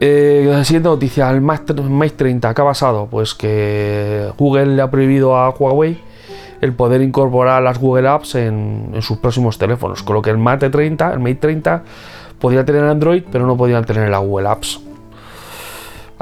Eh, 0.00 0.62
siguiente 0.64 0.88
noticia, 0.88 1.30
el 1.30 1.40
Mate 1.40 1.74
30, 1.74 2.52
¿qué 2.52 2.60
ha 2.60 2.64
pasado? 2.64 3.06
Pues 3.08 3.34
que 3.34 4.32
Google 4.36 4.74
le 4.74 4.82
ha 4.82 4.90
prohibido 4.90 5.36
a 5.36 5.50
Huawei 5.50 5.96
el 6.60 6.72
poder 6.72 7.02
incorporar 7.02 7.62
las 7.62 7.78
Google 7.78 8.08
Apps 8.08 8.36
en, 8.36 8.94
sus 9.00 9.18
próximos 9.18 9.58
teléfonos, 9.58 10.02
con 10.02 10.14
lo 10.14 10.22
que 10.22 10.30
el 10.30 10.38
Mate 10.38 10.70
30, 10.70 11.12
el 11.12 11.18
Mate 11.18 11.34
30, 11.36 11.82
podría 12.40 12.64
tener 12.64 12.84
Android, 12.84 13.22
pero 13.30 13.46
no 13.46 13.56
podía 13.56 13.82
tener 13.82 14.08
la 14.08 14.18
Google 14.18 14.48
Apps. 14.48 14.80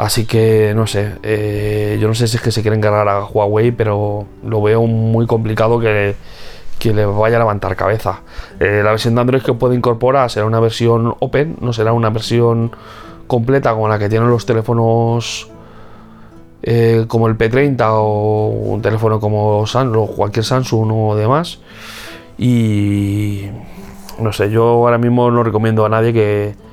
Así 0.00 0.24
que 0.24 0.72
no 0.74 0.86
sé, 0.86 1.16
eh, 1.22 1.98
yo 2.00 2.08
no 2.08 2.14
sé 2.14 2.26
si 2.26 2.38
es 2.38 2.42
que 2.42 2.50
se 2.50 2.62
quieren 2.62 2.80
cargar 2.80 3.06
a 3.06 3.22
Huawei, 3.22 3.70
pero 3.70 4.24
lo 4.42 4.62
veo 4.62 4.86
muy 4.86 5.26
complicado 5.26 5.78
que, 5.78 6.14
le 6.82 7.04
vaya 7.04 7.36
a 7.36 7.40
levantar 7.40 7.76
cabeza. 7.76 8.22
Eh, 8.60 8.80
la 8.82 8.92
versión 8.92 9.14
de 9.14 9.20
Android 9.20 9.42
que 9.42 9.52
puede 9.52 9.74
incorporar 9.74 10.30
será 10.30 10.46
una 10.46 10.58
versión 10.58 11.14
Open, 11.18 11.58
no 11.60 11.74
será 11.74 11.92
una 11.92 12.08
versión 12.08 12.72
completa 13.26 13.74
como 13.74 13.88
la 13.88 13.98
que 13.98 14.08
tienen 14.08 14.30
los 14.30 14.46
teléfonos 14.46 15.50
eh, 16.62 17.04
como 17.06 17.26
el 17.26 17.36
P30 17.36 17.86
o 17.90 18.46
un 18.46 18.80
teléfono 18.80 19.20
como 19.20 19.66
Samsung, 19.66 20.16
cualquier 20.16 20.46
Samsung 20.46 20.92
o 20.92 21.14
demás. 21.14 21.58
Y 22.38 23.50
no 24.18 24.32
sé, 24.32 24.50
yo 24.50 24.64
ahora 24.64 24.96
mismo 24.96 25.30
no 25.30 25.42
recomiendo 25.42 25.84
a 25.84 25.90
nadie 25.90 26.14
que, 26.14 26.69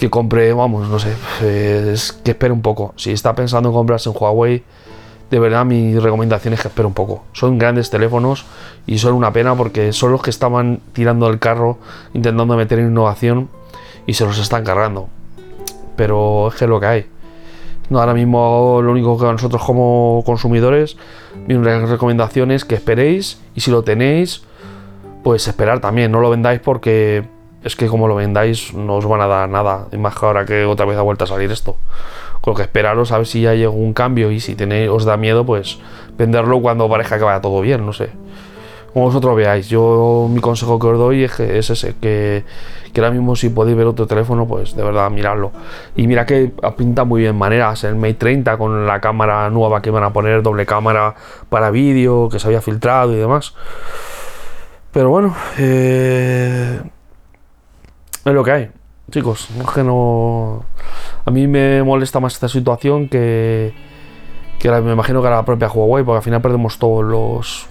que 0.00 0.08
compre, 0.08 0.54
vamos, 0.54 0.88
no 0.88 0.98
sé, 0.98 1.14
que 1.40 2.30
espere 2.30 2.54
un 2.54 2.62
poco. 2.62 2.94
Si 2.96 3.10
está 3.10 3.34
pensando 3.34 3.68
en 3.68 3.74
comprarse 3.74 4.08
un 4.08 4.16
Huawei, 4.18 4.62
de 5.30 5.38
verdad 5.38 5.66
mi 5.66 5.98
recomendación 5.98 6.54
es 6.54 6.62
que 6.62 6.68
espere 6.68 6.86
un 6.86 6.94
poco. 6.94 7.24
Son 7.34 7.58
grandes 7.58 7.90
teléfonos 7.90 8.46
y 8.86 8.96
son 8.96 9.12
una 9.12 9.30
pena 9.30 9.54
porque 9.54 9.92
son 9.92 10.12
los 10.12 10.22
que 10.22 10.30
estaban 10.30 10.80
tirando 10.94 11.28
el 11.28 11.38
carro 11.38 11.76
intentando 12.14 12.56
meter 12.56 12.78
innovación 12.78 13.50
y 14.06 14.14
se 14.14 14.24
los 14.24 14.38
están 14.38 14.64
cargando. 14.64 15.10
Pero 15.96 16.48
es 16.48 16.54
que 16.54 16.64
es 16.64 16.70
lo 16.70 16.80
que 16.80 16.86
hay. 16.86 17.06
No, 17.90 18.00
ahora 18.00 18.14
mismo 18.14 18.80
lo 18.82 18.92
único 18.92 19.18
que 19.18 19.26
nosotros 19.26 19.62
como 19.62 20.22
consumidores, 20.24 20.96
mi 21.46 21.58
recomendación 21.58 22.52
es 22.52 22.64
que 22.64 22.76
esperéis 22.76 23.38
y 23.54 23.60
si 23.60 23.70
lo 23.70 23.82
tenéis, 23.82 24.44
pues 25.22 25.46
esperar 25.46 25.80
también, 25.80 26.10
no 26.10 26.20
lo 26.20 26.30
vendáis 26.30 26.60
porque 26.60 27.28
es 27.64 27.76
que 27.76 27.86
como 27.88 28.08
lo 28.08 28.14
vendáis 28.14 28.74
no 28.74 28.96
os 28.96 29.06
van 29.06 29.20
a 29.20 29.26
dar 29.26 29.48
nada. 29.48 29.86
Y 29.92 29.98
más 29.98 30.18
que 30.18 30.26
ahora 30.26 30.44
que 30.44 30.64
otra 30.64 30.86
vez 30.86 30.96
ha 30.96 31.02
vuelto 31.02 31.24
a 31.24 31.26
salir 31.26 31.50
esto. 31.50 31.76
Con 32.40 32.52
lo 32.52 32.56
que 32.56 32.62
esperaros 32.62 33.12
a 33.12 33.18
ver 33.18 33.26
si 33.26 33.42
ya 33.42 33.54
llega 33.54 33.70
un 33.70 33.92
cambio 33.92 34.30
y 34.30 34.40
si 34.40 34.54
tenéis, 34.54 34.88
os 34.88 35.04
da 35.04 35.16
miedo, 35.16 35.44
pues 35.44 35.78
venderlo 36.16 36.60
cuando 36.60 36.88
parezca 36.88 37.18
que 37.18 37.24
vaya 37.24 37.40
todo 37.40 37.60
bien, 37.60 37.84
no 37.84 37.92
sé. 37.92 38.10
Como 38.92 39.04
vosotros 39.04 39.36
veáis, 39.36 39.68
yo 39.68 40.28
mi 40.28 40.40
consejo 40.40 40.78
que 40.78 40.86
os 40.88 40.98
doy 40.98 41.24
es, 41.24 41.32
que 41.32 41.58
es 41.58 41.70
ese, 41.70 41.94
que, 42.00 42.44
ahora 42.96 43.12
mismo 43.12 43.36
si 43.36 43.48
podéis 43.48 43.76
ver 43.76 43.86
otro 43.86 44.06
teléfono, 44.06 44.48
pues 44.48 44.74
de 44.74 44.82
verdad 44.82 45.08
miradlo. 45.10 45.52
Y 45.94 46.08
mira 46.08 46.26
que 46.26 46.50
pinta 46.76 47.04
muy 47.04 47.20
bien 47.20 47.36
maneras, 47.36 47.84
el 47.84 47.94
Mate 47.94 48.14
30 48.14 48.58
con 48.58 48.86
la 48.86 49.00
cámara 49.00 49.48
nueva 49.50 49.80
que 49.80 49.90
van 49.90 50.02
a 50.02 50.12
poner, 50.12 50.42
doble 50.42 50.66
cámara 50.66 51.14
para 51.48 51.70
vídeo, 51.70 52.28
que 52.28 52.40
se 52.40 52.48
había 52.48 52.60
filtrado 52.60 53.12
y 53.12 53.16
demás. 53.16 53.54
Pero 54.92 55.10
bueno, 55.10 55.36
eh, 55.56 56.80
es 58.24 58.32
lo 58.32 58.44
que 58.44 58.50
hay, 58.50 58.70
chicos. 59.10 59.48
Es 59.58 59.70
que 59.70 59.82
no. 59.82 60.64
A 61.24 61.30
mí 61.30 61.46
me 61.46 61.82
molesta 61.82 62.20
más 62.20 62.34
esta 62.34 62.48
situación 62.48 63.08
que. 63.08 63.72
que 64.58 64.70
me 64.70 64.92
imagino 64.92 65.22
que 65.22 65.28
a 65.28 65.30
la 65.30 65.44
propia 65.44 65.68
Huawei, 65.68 66.04
porque 66.04 66.18
al 66.18 66.22
final 66.22 66.42
perdemos 66.42 66.78
todos 66.78 67.04
los. 67.04 67.66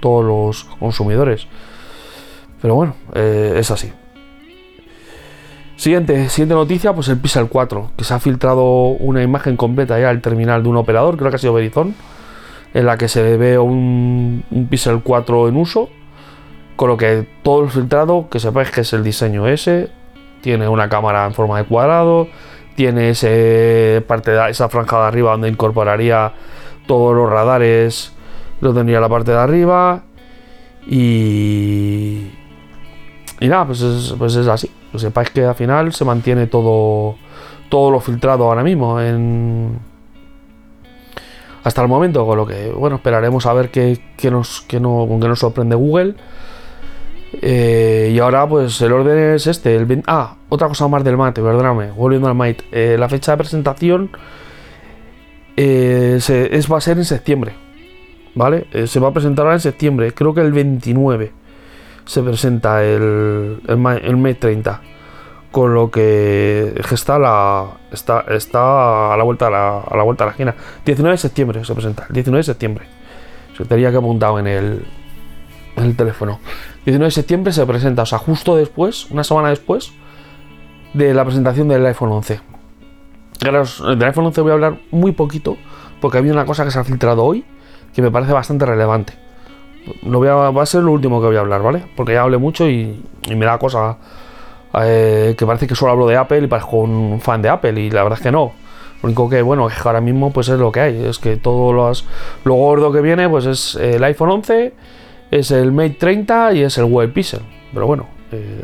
todos 0.00 0.24
los 0.24 0.64
consumidores. 0.78 1.46
Pero 2.60 2.74
bueno, 2.74 2.94
eh, 3.14 3.54
es 3.56 3.70
así. 3.70 3.92
Siguiente, 5.76 6.28
siguiente 6.28 6.54
noticia, 6.56 6.92
pues 6.92 7.08
el 7.08 7.18
Pixel 7.18 7.48
4, 7.48 7.92
que 7.96 8.02
se 8.02 8.12
ha 8.12 8.18
filtrado 8.18 8.64
una 8.64 9.22
imagen 9.22 9.56
completa 9.56 9.98
ya 10.00 10.10
al 10.10 10.20
terminal 10.20 10.64
de 10.64 10.68
un 10.68 10.76
operador, 10.76 11.16
creo 11.16 11.30
que 11.30 11.36
ha 11.36 11.38
sido 11.38 11.52
Verizon 11.52 11.94
en 12.74 12.86
la 12.86 12.98
que 12.98 13.08
se 13.08 13.36
ve 13.36 13.58
un, 13.58 14.44
Pixel 14.68 15.00
4 15.02 15.48
en 15.48 15.56
uso, 15.56 15.88
con 16.78 16.90
lo 16.90 16.96
que 16.96 17.26
todo 17.42 17.64
el 17.64 17.70
filtrado, 17.70 18.28
que 18.30 18.38
sepáis 18.38 18.70
que 18.70 18.82
es 18.82 18.92
el 18.92 19.02
diseño 19.02 19.48
ese, 19.48 19.90
tiene 20.42 20.68
una 20.68 20.88
cámara 20.88 21.26
en 21.26 21.34
forma 21.34 21.58
de 21.58 21.64
cuadrado, 21.64 22.28
tiene 22.76 23.10
ese 23.10 24.00
parte 24.06 24.30
de 24.30 24.48
esa 24.48 24.68
franja 24.68 25.00
de 25.00 25.06
arriba 25.08 25.32
donde 25.32 25.48
incorporaría 25.48 26.34
todos 26.86 27.16
los 27.16 27.28
radares, 27.28 28.12
lo 28.60 28.72
tendría 28.72 29.00
la 29.00 29.08
parte 29.08 29.32
de 29.32 29.38
arriba 29.38 30.04
y 30.86 32.28
y 33.40 33.48
nada, 33.48 33.66
pues 33.66 33.80
es, 33.80 34.14
pues 34.16 34.36
es 34.36 34.46
así. 34.46 34.70
Que 34.92 35.00
sepáis 35.00 35.30
que 35.30 35.44
al 35.44 35.56
final 35.56 35.92
se 35.92 36.04
mantiene 36.04 36.46
todo 36.46 37.16
todo 37.68 37.90
lo 37.90 37.98
filtrado 37.98 38.44
ahora 38.44 38.62
mismo 38.62 39.00
hasta 41.64 41.82
el 41.82 41.88
momento, 41.88 42.24
con 42.24 42.38
lo 42.38 42.46
que, 42.46 42.70
bueno, 42.70 42.96
esperaremos 42.96 43.44
a 43.46 43.52
ver 43.52 43.72
qué, 43.72 44.00
nos, 44.30 44.64
no, 44.80 45.06
con 45.08 45.20
qué 45.20 45.26
nos 45.26 45.40
sorprende 45.40 45.74
Google. 45.74 46.14
Eh, 47.40 48.10
y 48.12 48.18
ahora, 48.18 48.48
pues 48.48 48.80
el 48.80 48.92
orden 48.92 49.34
es 49.34 49.46
este. 49.46 49.76
El 49.76 50.02
ah, 50.06 50.36
otra 50.48 50.68
cosa 50.68 50.88
más 50.88 51.04
del 51.04 51.16
Mate, 51.16 51.42
perdóname, 51.42 51.90
volviendo 51.92 52.28
al 52.28 52.34
Mate. 52.34 52.64
Eh, 52.72 52.96
la 52.98 53.08
fecha 53.08 53.32
de 53.32 53.38
presentación 53.38 54.10
eh, 55.56 56.18
es, 56.18 56.72
va 56.72 56.78
a 56.78 56.80
ser 56.80 56.98
en 56.98 57.04
septiembre. 57.04 57.52
¿Vale? 58.34 58.68
se 58.86 59.00
va 59.00 59.08
a 59.08 59.12
presentar 59.12 59.46
ahora 59.46 59.56
en 59.56 59.60
septiembre, 59.60 60.12
creo 60.14 60.32
que 60.32 60.42
el 60.42 60.52
29 60.52 61.32
se 62.04 62.22
presenta 62.22 62.84
el, 62.84 63.60
el, 63.66 63.86
el 64.04 64.16
Mate 64.16 64.34
30 64.34 64.80
con 65.50 65.74
lo 65.74 65.90
que 65.90 66.74
está 66.90 67.18
la 67.18 67.66
está, 67.90 68.24
está 68.28 69.12
a 69.12 69.16
la 69.16 69.24
vuelta 69.24 69.46
a 69.46 69.50
la, 69.50 69.80
a 69.80 69.96
la 69.96 70.02
vuelta 70.02 70.24
a 70.24 70.26
la 70.28 70.30
esquina 70.32 70.54
19 70.84 71.12
de 71.12 71.18
septiembre 71.18 71.64
se 71.64 71.74
presenta 71.74 72.06
19 72.10 72.38
de 72.38 72.44
septiembre 72.44 72.86
se 73.56 73.64
tenía 73.64 73.90
que 73.90 73.96
apuntado 73.96 74.38
en 74.38 74.46
el 74.46 74.86
en 75.76 75.84
el 75.84 75.96
teléfono 75.96 76.38
19 76.90 77.06
de 77.06 77.10
septiembre 77.10 77.52
se 77.52 77.66
presenta 77.66 78.02
o 78.02 78.06
sea 78.06 78.18
justo 78.18 78.56
después 78.56 79.10
una 79.10 79.24
semana 79.24 79.50
después 79.50 79.92
de 80.94 81.14
la 81.14 81.24
presentación 81.24 81.68
del 81.68 81.84
iPhone 81.86 82.12
11 82.12 82.40
del 83.40 83.56
iPhone 84.04 84.26
11 84.26 84.40
voy 84.40 84.50
a 84.50 84.54
hablar 84.54 84.78
muy 84.90 85.12
poquito 85.12 85.56
porque 86.00 86.18
había 86.18 86.32
una 86.32 86.44
cosa 86.44 86.64
que 86.64 86.70
se 86.70 86.78
ha 86.78 86.84
filtrado 86.84 87.24
hoy 87.24 87.44
que 87.94 88.02
me 88.02 88.10
parece 88.10 88.32
bastante 88.32 88.66
relevante. 88.66 89.14
No 90.02 90.18
voy 90.18 90.28
a, 90.28 90.34
va 90.34 90.62
a 90.62 90.66
ser 90.66 90.82
lo 90.82 90.92
último 90.92 91.20
que 91.20 91.26
voy 91.26 91.36
a 91.36 91.40
hablar 91.40 91.62
vale 91.62 91.84
porque 91.96 92.12
ya 92.12 92.22
hablé 92.22 92.38
mucho 92.38 92.68
y, 92.68 93.02
me 93.34 93.46
da 93.46 93.58
cosa 93.58 93.96
eh, 94.82 95.34
que 95.36 95.46
parece 95.46 95.66
que 95.66 95.74
solo 95.74 95.92
hablo 95.92 96.06
de 96.06 96.16
Apple 96.16 96.40
y 96.42 96.46
parezco 96.46 96.78
un 96.78 97.20
fan 97.20 97.42
de 97.42 97.48
Apple 97.48 97.80
y 97.80 97.90
la 97.90 98.02
verdad 98.02 98.18
es 98.18 98.22
que 98.22 98.32
no. 98.32 98.52
Lo 99.02 99.06
único 99.06 99.28
que, 99.28 99.42
bueno, 99.42 99.68
ahora 99.84 100.00
mismo 100.00 100.32
pues 100.32 100.48
es 100.48 100.58
lo 100.58 100.72
que 100.72 100.80
hay, 100.80 101.04
es 101.04 101.18
que 101.18 101.36
todo 101.36 101.72
los, 101.72 102.04
lo 102.44 102.54
gordo 102.54 102.92
que 102.92 103.00
viene 103.00 103.28
pues 103.28 103.46
es 103.46 103.76
el 103.76 104.02
iPhone 104.02 104.30
11, 104.30 104.74
es 105.30 105.50
el 105.50 105.72
Mate 105.72 105.96
30 105.98 106.54
y 106.54 106.62
es 106.62 106.78
el 106.78 106.84
Web 106.84 107.12
Pixel. 107.12 107.40
Pero 107.72 107.86
bueno, 107.86 108.06
eh, 108.32 108.62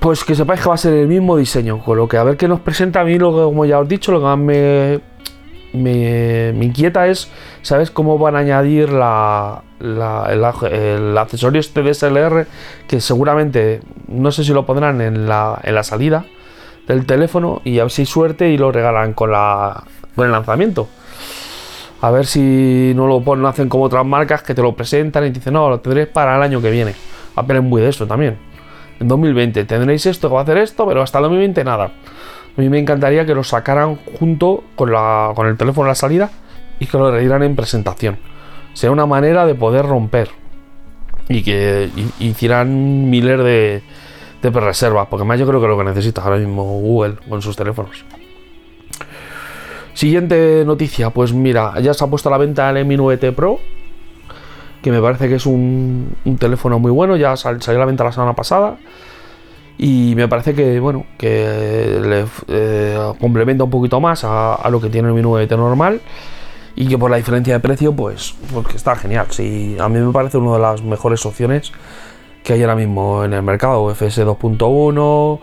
pues 0.00 0.24
que 0.24 0.34
sepáis 0.34 0.60
que 0.60 0.68
va 0.68 0.74
a 0.74 0.78
ser 0.78 0.94
el 0.94 1.08
mismo 1.08 1.36
diseño, 1.36 1.78
con 1.78 1.98
lo 1.98 2.08
que 2.08 2.16
a 2.16 2.24
ver 2.24 2.36
qué 2.36 2.48
nos 2.48 2.60
presenta 2.60 3.00
a 3.00 3.04
mí, 3.04 3.18
lo 3.18 3.32
como 3.32 3.64
ya 3.64 3.78
os 3.78 3.86
he 3.86 3.88
dicho, 3.88 4.10
lo 4.10 4.20
que 4.20 4.24
más 4.24 4.38
me, 4.38 5.00
me, 5.72 6.64
inquieta 6.64 7.06
es, 7.06 7.30
¿sabes 7.62 7.90
cómo 7.90 8.18
van 8.18 8.36
a 8.36 8.40
añadir 8.40 8.90
la, 8.90 9.62
el, 9.80 11.18
accesorio 11.18 11.60
este 11.60 11.82
DSLR? 11.82 12.46
Que 12.88 13.00
seguramente, 13.00 13.80
no 14.08 14.32
sé 14.32 14.44
si 14.44 14.52
lo 14.52 14.64
pondrán 14.66 15.00
en 15.00 15.28
la, 15.28 15.60
en 15.62 15.74
la 15.74 15.82
salida 15.82 16.24
del 16.88 17.06
teléfono 17.06 17.60
y 17.64 17.78
a 17.78 17.84
ver 17.84 17.90
si 17.90 18.02
hay 18.02 18.06
suerte 18.06 18.50
y 18.50 18.58
lo 18.58 18.72
regalan 18.72 19.12
con, 19.12 19.30
la, 19.30 19.84
con 20.16 20.26
el 20.26 20.32
lanzamiento. 20.32 20.88
A 22.02 22.10
ver 22.10 22.26
si 22.26 22.92
no 22.96 23.06
lo 23.06 23.20
ponen, 23.20 23.46
hacen 23.46 23.68
como 23.68 23.84
otras 23.84 24.04
marcas 24.04 24.42
que 24.42 24.54
te 24.54 24.60
lo 24.60 24.74
presentan 24.74 25.24
y 25.24 25.28
te 25.28 25.34
dicen, 25.34 25.52
no, 25.52 25.70
lo 25.70 25.78
tendréis 25.78 26.08
para 26.08 26.36
el 26.36 26.42
año 26.42 26.60
que 26.60 26.68
viene. 26.68 26.94
Apple 27.36 27.60
muy 27.60 27.80
de 27.80 27.90
eso 27.90 28.08
también. 28.08 28.38
En 28.98 29.06
2020 29.06 29.64
tendréis 29.64 30.04
esto 30.06 30.28
que 30.28 30.34
va 30.34 30.40
a 30.40 30.42
hacer 30.42 30.58
esto, 30.58 30.84
pero 30.84 31.00
hasta 31.00 31.18
el 31.18 31.22
2020 31.22 31.62
nada. 31.62 31.84
A 31.84 32.60
mí 32.60 32.68
me 32.68 32.80
encantaría 32.80 33.24
que 33.24 33.36
lo 33.36 33.44
sacaran 33.44 33.96
junto 34.18 34.64
con, 34.74 34.90
la, 34.90 35.30
con 35.36 35.46
el 35.46 35.56
teléfono 35.56 35.86
a 35.86 35.88
la 35.90 35.94
salida 35.94 36.30
y 36.80 36.86
que 36.86 36.98
lo 36.98 37.16
dieran 37.16 37.44
en 37.44 37.54
presentación. 37.54 38.18
Sea 38.74 38.90
una 38.90 39.06
manera 39.06 39.46
de 39.46 39.54
poder 39.54 39.86
romper 39.86 40.30
y 41.28 41.44
que 41.44 41.88
hicieran 42.18 43.10
miles 43.10 43.38
de, 43.38 43.82
de 44.42 44.50
reservas, 44.60 45.06
porque 45.08 45.24
más 45.24 45.38
yo 45.38 45.46
creo 45.46 45.60
que 45.60 45.68
lo 45.68 45.78
que 45.78 45.84
necesita 45.84 46.20
ahora 46.20 46.38
mismo 46.38 46.64
Google 46.64 47.14
con 47.28 47.40
sus 47.42 47.54
teléfonos. 47.54 48.04
Siguiente 49.94 50.64
noticia, 50.64 51.10
pues 51.10 51.32
mira, 51.32 51.78
ya 51.80 51.92
se 51.92 52.04
ha 52.04 52.06
puesto 52.06 52.28
a 52.28 52.32
la 52.32 52.38
venta 52.38 52.70
el 52.70 52.84
Mi 52.86 52.96
9T 52.96 53.34
Pro, 53.34 53.58
que 54.80 54.90
me 54.90 55.00
parece 55.00 55.28
que 55.28 55.34
es 55.34 55.46
un, 55.46 56.16
teléfono 56.38 56.78
muy 56.78 56.90
bueno, 56.90 57.16
ya 57.16 57.36
salió 57.36 57.60
a 57.66 57.72
la 57.72 57.84
venta 57.84 58.04
la 58.04 58.12
semana 58.12 58.34
pasada. 58.34 58.78
Y 59.78 60.14
me 60.16 60.28
parece 60.28 60.54
que, 60.54 60.78
bueno, 60.80 61.06
que 61.18 62.00
le 62.02 62.24
eh, 62.48 62.98
complementa 63.18 63.64
un 63.64 63.70
poquito 63.70 64.00
más 64.00 64.22
a, 64.24 64.68
lo 64.70 64.80
que 64.80 64.88
tiene 64.90 65.08
el 65.08 65.14
Mi 65.14 65.22
9T 65.22 65.56
normal. 65.56 66.00
Y 66.74 66.88
que 66.88 66.96
por 66.96 67.10
la 67.10 67.18
diferencia 67.18 67.54
de 67.54 67.60
precio, 67.60 67.92
pues, 67.92 68.34
pues 68.52 68.74
está 68.74 68.96
genial. 68.96 69.26
Sí, 69.30 69.76
a 69.78 69.88
mí 69.88 69.98
me 69.98 70.12
parece 70.12 70.38
una 70.38 70.54
de 70.54 70.58
las 70.58 70.82
mejores 70.82 71.24
opciones 71.26 71.72
que 72.42 72.54
hay 72.54 72.62
ahora 72.62 72.76
mismo 72.76 73.24
en 73.24 73.34
el 73.34 73.42
mercado. 73.42 73.90
FS 73.90 74.24
2.1, 74.24 75.40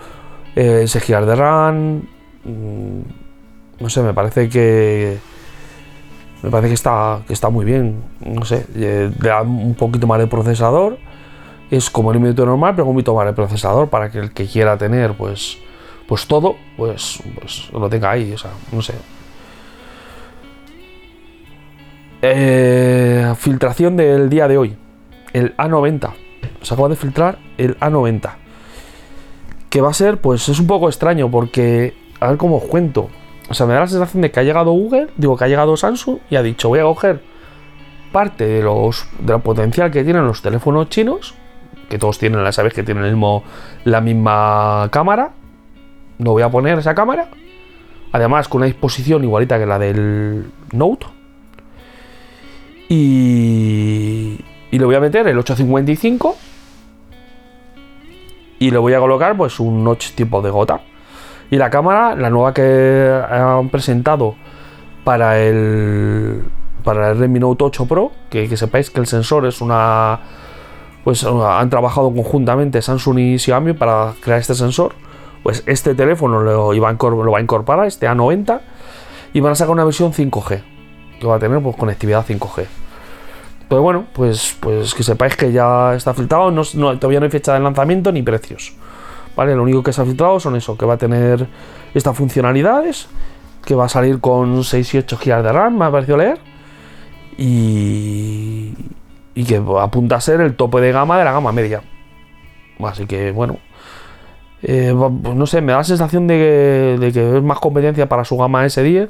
eh, 0.56 0.86
6 0.88 1.08
GB 1.08 1.26
de 1.26 1.36
RAM. 1.36 2.02
Mm, 2.46 3.29
no 3.80 3.90
sé, 3.90 4.02
me 4.02 4.14
parece 4.14 4.50
que. 4.50 5.18
Me 6.42 6.50
parece 6.50 6.70
que 6.70 6.76
está, 6.76 7.22
que 7.28 7.34
está 7.34 7.50
muy 7.50 7.66
bien. 7.66 8.02
No 8.20 8.46
sé, 8.46 8.66
le 8.74 9.10
da 9.10 9.42
un 9.42 9.76
poquito 9.76 10.08
más 10.08 10.20
de 10.20 10.28
procesador 10.28 10.98
es 11.72 11.90
como 11.90 12.12
el 12.12 12.20
minuto 12.20 12.46
normal, 12.46 12.74
pero 12.76 12.88
un 12.88 12.96
poquito 12.96 13.14
más 13.14 13.28
el 13.28 13.36
procesador 13.36 13.90
para 13.90 14.10
que 14.10 14.20
el 14.20 14.32
que 14.32 14.46
quiera 14.46 14.78
tener 14.78 15.14
pues, 15.14 15.58
pues 16.08 16.26
todo, 16.28 16.56
pues, 16.78 17.22
pues 17.40 17.70
lo 17.72 17.90
tenga 17.90 18.12
ahí, 18.12 18.34
o 18.34 18.38
sea, 18.38 18.52
no 18.72 18.82
sé. 18.82 18.94
Eh, 22.22 23.34
filtración 23.38 23.96
del 23.96 24.30
día 24.30 24.48
de 24.48 24.58
hoy, 24.58 24.78
el 25.34 25.56
A90. 25.58 26.12
Se 26.62 26.74
acaba 26.74 26.90
de 26.90 26.96
filtrar 26.96 27.38
el 27.58 27.80
A90. 27.80 28.32
Que 29.70 29.82
va 29.82 29.90
a 29.90 29.94
ser, 29.94 30.20
pues 30.20 30.50
es 30.50 30.60
un 30.60 30.68
poco 30.68 30.90
extraño 30.90 31.30
porque, 31.30 31.94
a 32.20 32.30
ver 32.30 32.38
cómo 32.38 32.58
os 32.58 32.64
cuento. 32.64 33.10
O 33.50 33.54
sea, 33.54 33.66
me 33.66 33.74
da 33.74 33.82
la 33.82 33.88
sensación 33.88 34.22
de 34.22 34.32
que 34.32 34.40
ha 34.40 34.44
llegado 34.44 34.72
Google, 34.72 35.08
digo 35.18 35.36
que 35.36 35.44
ha 35.44 35.48
llegado 35.48 35.76
Samsung 35.76 36.20
y 36.30 36.36
ha 36.36 36.44
dicho, 36.44 36.70
voy 36.70 36.80
a 36.80 36.84
coger 36.84 37.22
parte 38.12 38.46
de 38.46 38.62
los 38.62 39.08
de 39.20 39.38
potencial 39.40 39.92
que 39.92 40.04
tienen 40.04 40.26
los 40.26 40.42
teléfonos 40.42 40.90
chinos 40.90 41.36
que 41.90 41.98
todos 41.98 42.20
tienen, 42.20 42.44
la 42.44 42.52
sabes 42.52 42.74
que 42.74 42.84
tienen 42.84 43.04
el 43.04 43.12
mismo, 43.12 43.44
la 43.84 44.00
misma 44.00 44.88
cámara. 44.92 45.32
No 46.20 46.32
voy 46.32 46.44
a 46.44 46.50
poner 46.50 46.78
esa 46.78 46.94
cámara. 46.94 47.30
Además, 48.12 48.48
con 48.48 48.60
una 48.60 48.68
disposición 48.68 49.24
igualita 49.24 49.60
que 49.60 49.66
la 49.66 49.80
del 49.80 50.46
Note. 50.72 51.08
Y, 52.88 54.40
y 54.72 54.80
le 54.80 54.86
voy 54.86 54.96
a 54.96 55.00
meter 55.00 55.28
el 55.28 55.38
855. 55.38 56.38
Y 58.60 58.72
le 58.72 58.78
voy 58.78 58.94
a 58.94 59.00
colocar 59.00 59.36
pues 59.36 59.60
un 59.60 59.84
notch 59.84 60.12
tipo 60.12 60.42
de 60.42 60.50
gota. 60.50 60.82
Y 61.52 61.58
la 61.58 61.70
cámara, 61.70 62.16
la 62.16 62.30
nueva 62.30 62.54
que 62.54 63.22
han 63.30 63.70
presentado 63.70 64.36
para 65.04 65.40
el 65.40 66.44
para 66.84 67.12
el 67.12 67.18
Redmi 67.18 67.40
Note 67.40 67.64
8 67.66 67.86
Pro, 67.86 68.12
que, 68.30 68.56
sepáis 68.56 68.90
que 68.90 69.00
el 69.00 69.08
sensor 69.08 69.46
es 69.46 69.62
una 69.62 70.20
pues 71.04 71.24
han 71.24 71.70
trabajado 71.70 72.14
conjuntamente 72.14 72.82
Samsung 72.82 73.20
y 73.20 73.40
Xiaomi 73.40 73.74
para 73.74 74.14
crear 74.22 74.40
este 74.40 74.54
sensor. 74.54 74.94
Pues 75.44 75.64
este 75.66 75.96
teléfono 75.96 76.42
lo, 76.42 76.82
va 76.82 76.90
a 76.90 77.42
incorporar, 77.42 77.88
este 77.88 78.08
A90, 78.08 78.60
y 79.34 79.40
van 79.40 79.54
a 79.54 79.56
sacar 79.56 79.72
una 79.72 79.86
versión 79.86 80.12
5G, 80.12 80.62
que 81.20 81.28
va 81.28 81.36
a 81.36 81.40
tener 81.40 81.62
pues, 81.62 81.76
conectividad 81.78 82.26
5G. 82.26 82.66
Pues 83.70 83.82
bueno, 83.82 84.06
pues, 84.14 84.58
pues 84.60 84.94
que 84.94 85.04
sepáis 85.04 85.36
que 85.36 85.52
ya 85.52 85.96
está 85.96 86.14
filtrado, 86.14 86.52
no, 86.52 86.64
todavía 87.00 87.20
no 87.20 87.26
hay 87.26 87.32
fecha 87.32 87.54
de 87.54 87.60
lanzamiento 87.62 88.12
ni 88.12 88.22
precios. 88.22 88.74
Lo 89.46 89.64
único 89.64 89.84
que 89.84 89.94
se 89.94 90.02
ha 90.02 90.06
filtrado 90.06 90.40
son 90.40 90.56
eso, 90.56 90.78
que 90.78 90.86
va 90.86 90.96
a 90.96 90.98
tener 90.98 91.48
estas 91.94 92.16
funcionalidades, 92.16 93.08
que 93.66 93.76
va 93.76 93.86
a 93.86 93.90
salir 93.90 94.20
con 94.20 94.64
6 94.64 94.94
y 94.94 94.98
8 95.00 95.18
GB 95.24 95.44
de 95.44 95.52
RAM, 95.52 95.78
me 95.78 95.86
ha 95.86 95.92
parecido 95.92 96.18
leer. 96.18 96.40
Y, 97.38 98.74
que 99.48 99.64
apunta 99.80 100.18
a 100.18 100.22
ser 100.22 100.42
el 100.42 100.56
tope 100.56 100.82
de 100.82 100.92
gama 100.92 101.18
de 101.18 101.24
la 101.24 101.32
gama 101.32 101.52
media. 101.52 101.82
Así 102.80 103.06
que 103.06 103.32
bueno, 103.32 103.58
eh, 104.62 104.94
pues 105.24 105.36
no 105.36 105.46
sé, 105.46 105.62
me 105.62 105.72
da 105.72 105.80
la 105.80 105.84
sensación 105.84 106.28
de 106.28 107.12
que, 107.14 107.38
es 107.38 107.44
más 107.44 107.60
competencia 107.60 108.08
para 108.10 108.26
su 108.26 108.38
gama 108.38 108.66
S10, 108.66 109.10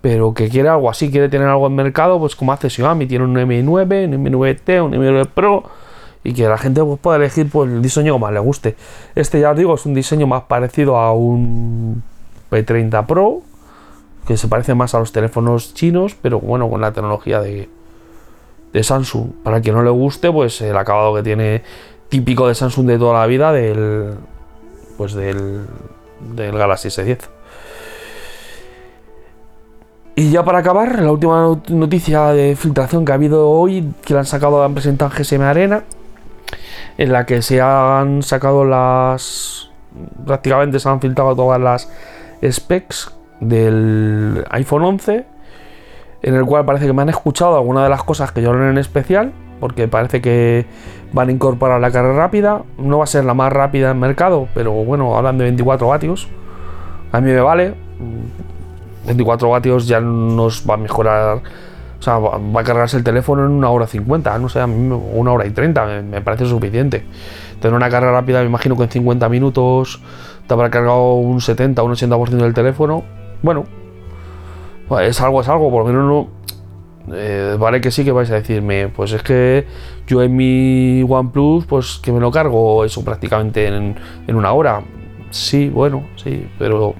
pero 0.00 0.34
que 0.34 0.48
quiere 0.48 0.68
algo 0.68 0.90
así, 0.90 1.10
quiere 1.10 1.28
tener 1.28 1.48
algo 1.48 1.68
en 1.68 1.74
mercado, 1.74 2.18
pues 2.18 2.34
como 2.34 2.52
hace 2.52 2.68
Xiaomi, 2.68 3.06
tiene 3.06 3.24
un 3.24 3.32
Mi 3.46 3.62
9, 3.62 4.06
un 4.06 4.22
Mi 4.22 4.30
9T, 4.30 4.84
un 4.84 4.90
Mi 4.90 4.98
9 4.98 5.26
Pro, 5.32 5.64
y 6.26 6.34
que 6.34 6.48
la 6.48 6.58
gente 6.58 6.82
pues, 6.82 6.98
pueda 6.98 7.18
elegir 7.18 7.48
pues, 7.48 7.70
el 7.70 7.80
diseño 7.80 8.14
que 8.14 8.20
más 8.20 8.32
le 8.32 8.40
guste. 8.40 8.74
Este 9.14 9.38
ya 9.38 9.52
os 9.52 9.56
digo, 9.56 9.74
es 9.76 9.86
un 9.86 9.94
diseño 9.94 10.26
más 10.26 10.42
parecido 10.42 10.96
a 10.96 11.12
un 11.12 12.02
P30 12.50 13.06
Pro, 13.06 13.42
que 14.26 14.36
se 14.36 14.48
parece 14.48 14.74
más 14.74 14.92
a 14.96 14.98
los 14.98 15.12
teléfonos 15.12 15.72
chinos, 15.72 16.16
pero 16.20 16.40
bueno, 16.40 16.68
con 16.68 16.80
la 16.80 16.92
tecnología 16.92 17.40
de, 17.40 17.68
de 18.72 18.82
Samsung. 18.82 19.28
Para 19.44 19.60
que 19.60 19.70
no 19.70 19.84
le 19.84 19.90
guste, 19.90 20.32
pues 20.32 20.60
el 20.62 20.76
acabado 20.76 21.14
que 21.14 21.22
tiene 21.22 21.62
típico 22.08 22.48
de 22.48 22.56
Samsung 22.56 22.86
de 22.86 22.98
toda 22.98 23.20
la 23.20 23.26
vida 23.26 23.52
del 23.52 24.14
pues 24.96 25.14
del, 25.14 25.64
del 26.34 26.58
Galaxy 26.58 26.88
S10. 26.88 27.18
Y 30.16 30.30
ya 30.30 30.42
para 30.44 30.58
acabar, 30.58 31.02
la 31.02 31.12
última 31.12 31.56
noticia 31.68 32.28
de 32.32 32.56
filtración 32.56 33.04
que 33.04 33.12
ha 33.12 33.16
habido 33.16 33.50
hoy, 33.50 33.92
que 34.02 34.14
la 34.14 34.20
han 34.20 34.26
sacado, 34.26 34.64
han 34.64 34.72
presentado 34.72 35.12
en 35.12 35.22
GSM 35.22 35.42
Arena, 35.42 35.84
en 36.98 37.12
la 37.12 37.26
que 37.26 37.42
se 37.42 37.60
han 37.60 38.22
sacado 38.22 38.64
las. 38.64 39.70
prácticamente 40.26 40.78
se 40.78 40.88
han 40.88 41.00
filtrado 41.00 41.34
todas 41.34 41.60
las 41.60 41.90
specs 42.42 43.12
del 43.40 44.44
iPhone 44.50 44.82
11 44.82 45.36
en 46.22 46.34
el 46.34 46.44
cual 46.44 46.64
parece 46.64 46.86
que 46.86 46.92
me 46.92 47.02
han 47.02 47.08
escuchado 47.08 47.56
algunas 47.56 47.84
de 47.84 47.88
las 47.88 48.02
cosas 48.02 48.32
que 48.32 48.42
yo 48.42 48.52
no 48.52 48.68
en 48.68 48.78
especial, 48.78 49.32
porque 49.60 49.86
parece 49.86 50.20
que 50.20 50.66
van 51.12 51.28
a 51.28 51.32
incorporar 51.32 51.80
la 51.80 51.90
carga 51.90 52.14
rápida. 52.14 52.62
No 52.78 52.98
va 52.98 53.04
a 53.04 53.06
ser 53.06 53.24
la 53.24 53.32
más 53.32 53.52
rápida 53.52 53.92
en 53.92 54.00
mercado, 54.00 54.48
pero 54.52 54.72
bueno, 54.72 55.16
hablan 55.16 55.38
de 55.38 55.44
24 55.44 55.86
vatios. 55.86 56.28
A 57.12 57.20
mí 57.20 57.30
me 57.30 57.40
vale. 57.40 57.74
24 59.06 59.48
vatios 59.48 59.86
ya 59.86 60.00
nos 60.00 60.68
va 60.68 60.74
a 60.74 60.78
mejorar. 60.78 61.42
O 61.98 62.02
sea, 62.02 62.18
va 62.18 62.60
a 62.60 62.64
cargarse 62.64 62.96
el 62.96 63.04
teléfono 63.04 63.44
en 63.44 63.52
una 63.52 63.70
hora 63.70 63.86
50, 63.86 64.38
no 64.38 64.48
sé, 64.48 64.62
una 64.62 65.32
hora 65.32 65.46
y 65.46 65.50
30 65.50 66.02
me, 66.02 66.20
parece 66.20 66.46
suficiente. 66.46 67.04
Tener 67.60 67.74
una 67.74 67.88
carga 67.88 68.12
rápida, 68.12 68.40
me 68.40 68.46
imagino 68.46 68.76
que 68.76 68.84
en 68.84 68.90
50 68.90 69.28
minutos 69.28 70.00
te 70.46 70.54
habrá 70.54 70.70
cargado 70.70 71.14
un 71.14 71.40
70 71.40 71.82
o 71.82 71.86
un 71.86 71.92
80% 71.92 72.28
del 72.28 72.54
teléfono. 72.54 73.02
Bueno, 73.42 73.64
pues 74.88 75.10
es 75.10 75.20
algo, 75.20 75.40
es 75.40 75.48
algo, 75.48 75.70
por 75.70 75.84
lo 75.84 75.92
menos 75.92 76.04
no. 76.08 76.36
Eh, 77.14 77.56
vale 77.58 77.80
que 77.80 77.90
sí 77.90 78.04
que 78.04 78.10
vais 78.10 78.30
a 78.30 78.34
decirme, 78.34 78.88
pues 78.88 79.12
es 79.12 79.22
que 79.22 79.64
yo 80.06 80.22
en 80.22 80.34
mi 80.34 81.04
OnePlus, 81.08 81.64
pues 81.66 81.98
que 82.02 82.10
me 82.10 82.18
lo 82.18 82.32
cargo 82.32 82.84
eso 82.84 83.04
prácticamente 83.04 83.66
en, 83.66 83.96
una 84.28 84.52
hora. 84.52 84.82
Sí, 85.30 85.68
bueno, 85.68 86.04
sí, 86.16 86.46
pero 86.58 86.94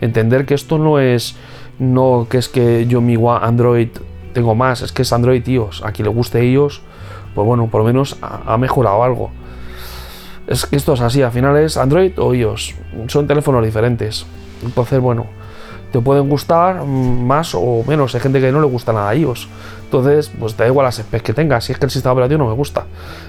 entender 0.00 0.44
que 0.46 0.54
esto 0.54 0.78
no 0.78 0.98
es, 0.98 1.36
no 1.78 2.26
que 2.28 2.38
es 2.38 2.48
que 2.48 2.86
yo 2.86 3.00
mi 3.00 3.16
Android 3.40 3.88
tengo 4.36 4.54
más, 4.54 4.82
es 4.82 4.92
que 4.92 5.00
es 5.00 5.12
Android 5.14 5.42
iOS, 5.48 5.82
a 5.82 5.92
quien 5.92 6.04
le 6.04 6.12
guste 6.12 6.44
iOS, 6.44 6.82
pues 7.34 7.46
bueno, 7.46 7.68
por 7.68 7.80
lo 7.80 7.86
menos 7.86 8.18
ha, 8.20 8.58
mejorado 8.58 9.02
algo. 9.02 9.30
Es 10.46 10.66
que 10.66 10.76
esto 10.76 10.92
es 10.92 11.00
así, 11.00 11.22
al 11.22 11.32
final 11.32 11.56
es 11.56 11.78
Android 11.78 12.12
o 12.18 12.34
iOS, 12.34 12.74
son 13.06 13.26
teléfonos 13.26 13.64
diferentes. 13.64 14.26
Entonces, 14.62 15.00
bueno, 15.00 15.24
te 15.90 16.00
pueden 16.00 16.28
gustar 16.28 16.84
más 16.84 17.54
o 17.54 17.82
menos. 17.88 18.14
Hay 18.14 18.20
gente 18.20 18.38
que 18.38 18.52
no 18.52 18.60
le 18.60 18.66
gusta 18.66 18.92
nada 18.92 19.08
a 19.08 19.14
iOS. 19.14 19.48
Entonces, 19.84 20.30
pues 20.38 20.54
da 20.54 20.66
igual 20.66 20.84
las 20.84 20.96
specs 20.96 21.24
que 21.24 21.32
tengas. 21.32 21.64
Si 21.64 21.72
es 21.72 21.78
que 21.78 21.86
el 21.86 21.90
sistema 21.90 22.12
operativo 22.12 22.36
no 22.44 22.50
me 22.50 22.54
gusta. 22.54 22.84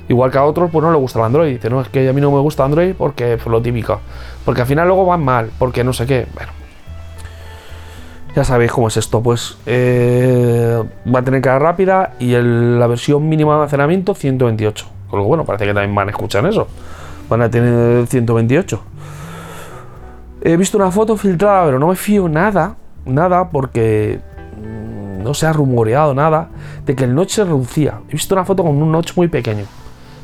Igual 0.09 0.29
que 0.29 0.39
a 0.39 0.43
otros, 0.43 0.69
pues 0.69 0.83
no 0.83 0.91
le 0.91 0.97
gusta 0.97 1.19
el 1.19 1.25
Android. 1.25 1.53
Dice, 1.53 1.69
no, 1.69 1.79
es 1.79 1.87
que 1.87 2.09
a 2.09 2.11
mí 2.11 2.19
no 2.19 2.31
me 2.31 2.39
gusta 2.39 2.65
Android 2.65 2.95
porque 2.97 3.37
por 3.37 3.53
lo 3.53 3.61
típico. 3.61 4.01
Porque 4.43 4.59
al 4.59 4.67
final 4.67 4.87
luego 4.87 5.05
van 5.05 5.23
mal, 5.23 5.51
porque 5.57 5.85
no 5.85 5.93
sé 5.93 6.05
qué. 6.05 6.27
Ya 8.37 8.43
sabéis 8.43 8.71
cómo 8.71 8.87
es 8.87 8.95
esto. 8.97 9.19
Pues 9.23 9.57
eh, 9.65 10.83
va 11.11 11.19
a 11.21 11.23
tener 11.23 11.41
que 11.41 11.49
dar 11.49 11.59
rápida 11.59 12.13
y 12.19 12.35
la 12.35 12.85
versión 12.85 13.27
mínima 13.27 13.53
de 13.53 13.55
almacenamiento 13.55 14.13
128. 14.13 14.85
Con 15.09 15.19
lo 15.19 15.25
bueno, 15.25 15.43
parece 15.43 15.65
que 15.65 15.73
también 15.73 15.95
van 15.95 16.09
a 16.09 16.11
escuchar 16.11 16.45
eso. 16.45 16.67
Van 17.27 17.41
a 17.41 17.49
tener 17.49 18.05
128. 18.05 18.79
He 20.41 20.55
visto 20.55 20.77
una 20.77 20.91
foto 20.91 21.17
filtrada, 21.17 21.65
pero 21.65 21.79
no 21.79 21.87
me 21.87 21.95
fío 21.95 22.29
nada, 22.29 22.75
nada, 23.07 23.49
porque 23.49 24.19
mm, 24.55 25.23
no 25.23 25.33
se 25.33 25.47
ha 25.47 25.53
rumoreado 25.53 26.13
nada 26.13 26.49
de 26.85 26.95
que 26.95 27.05
el 27.05 27.15
notch 27.15 27.31
se 27.31 27.43
reducía. 27.43 28.01
He 28.07 28.11
visto 28.11 28.35
una 28.35 28.45
foto 28.45 28.61
con 28.61 28.79
un 28.79 28.91
notch 28.91 29.17
muy 29.17 29.29
pequeño. 29.29 29.65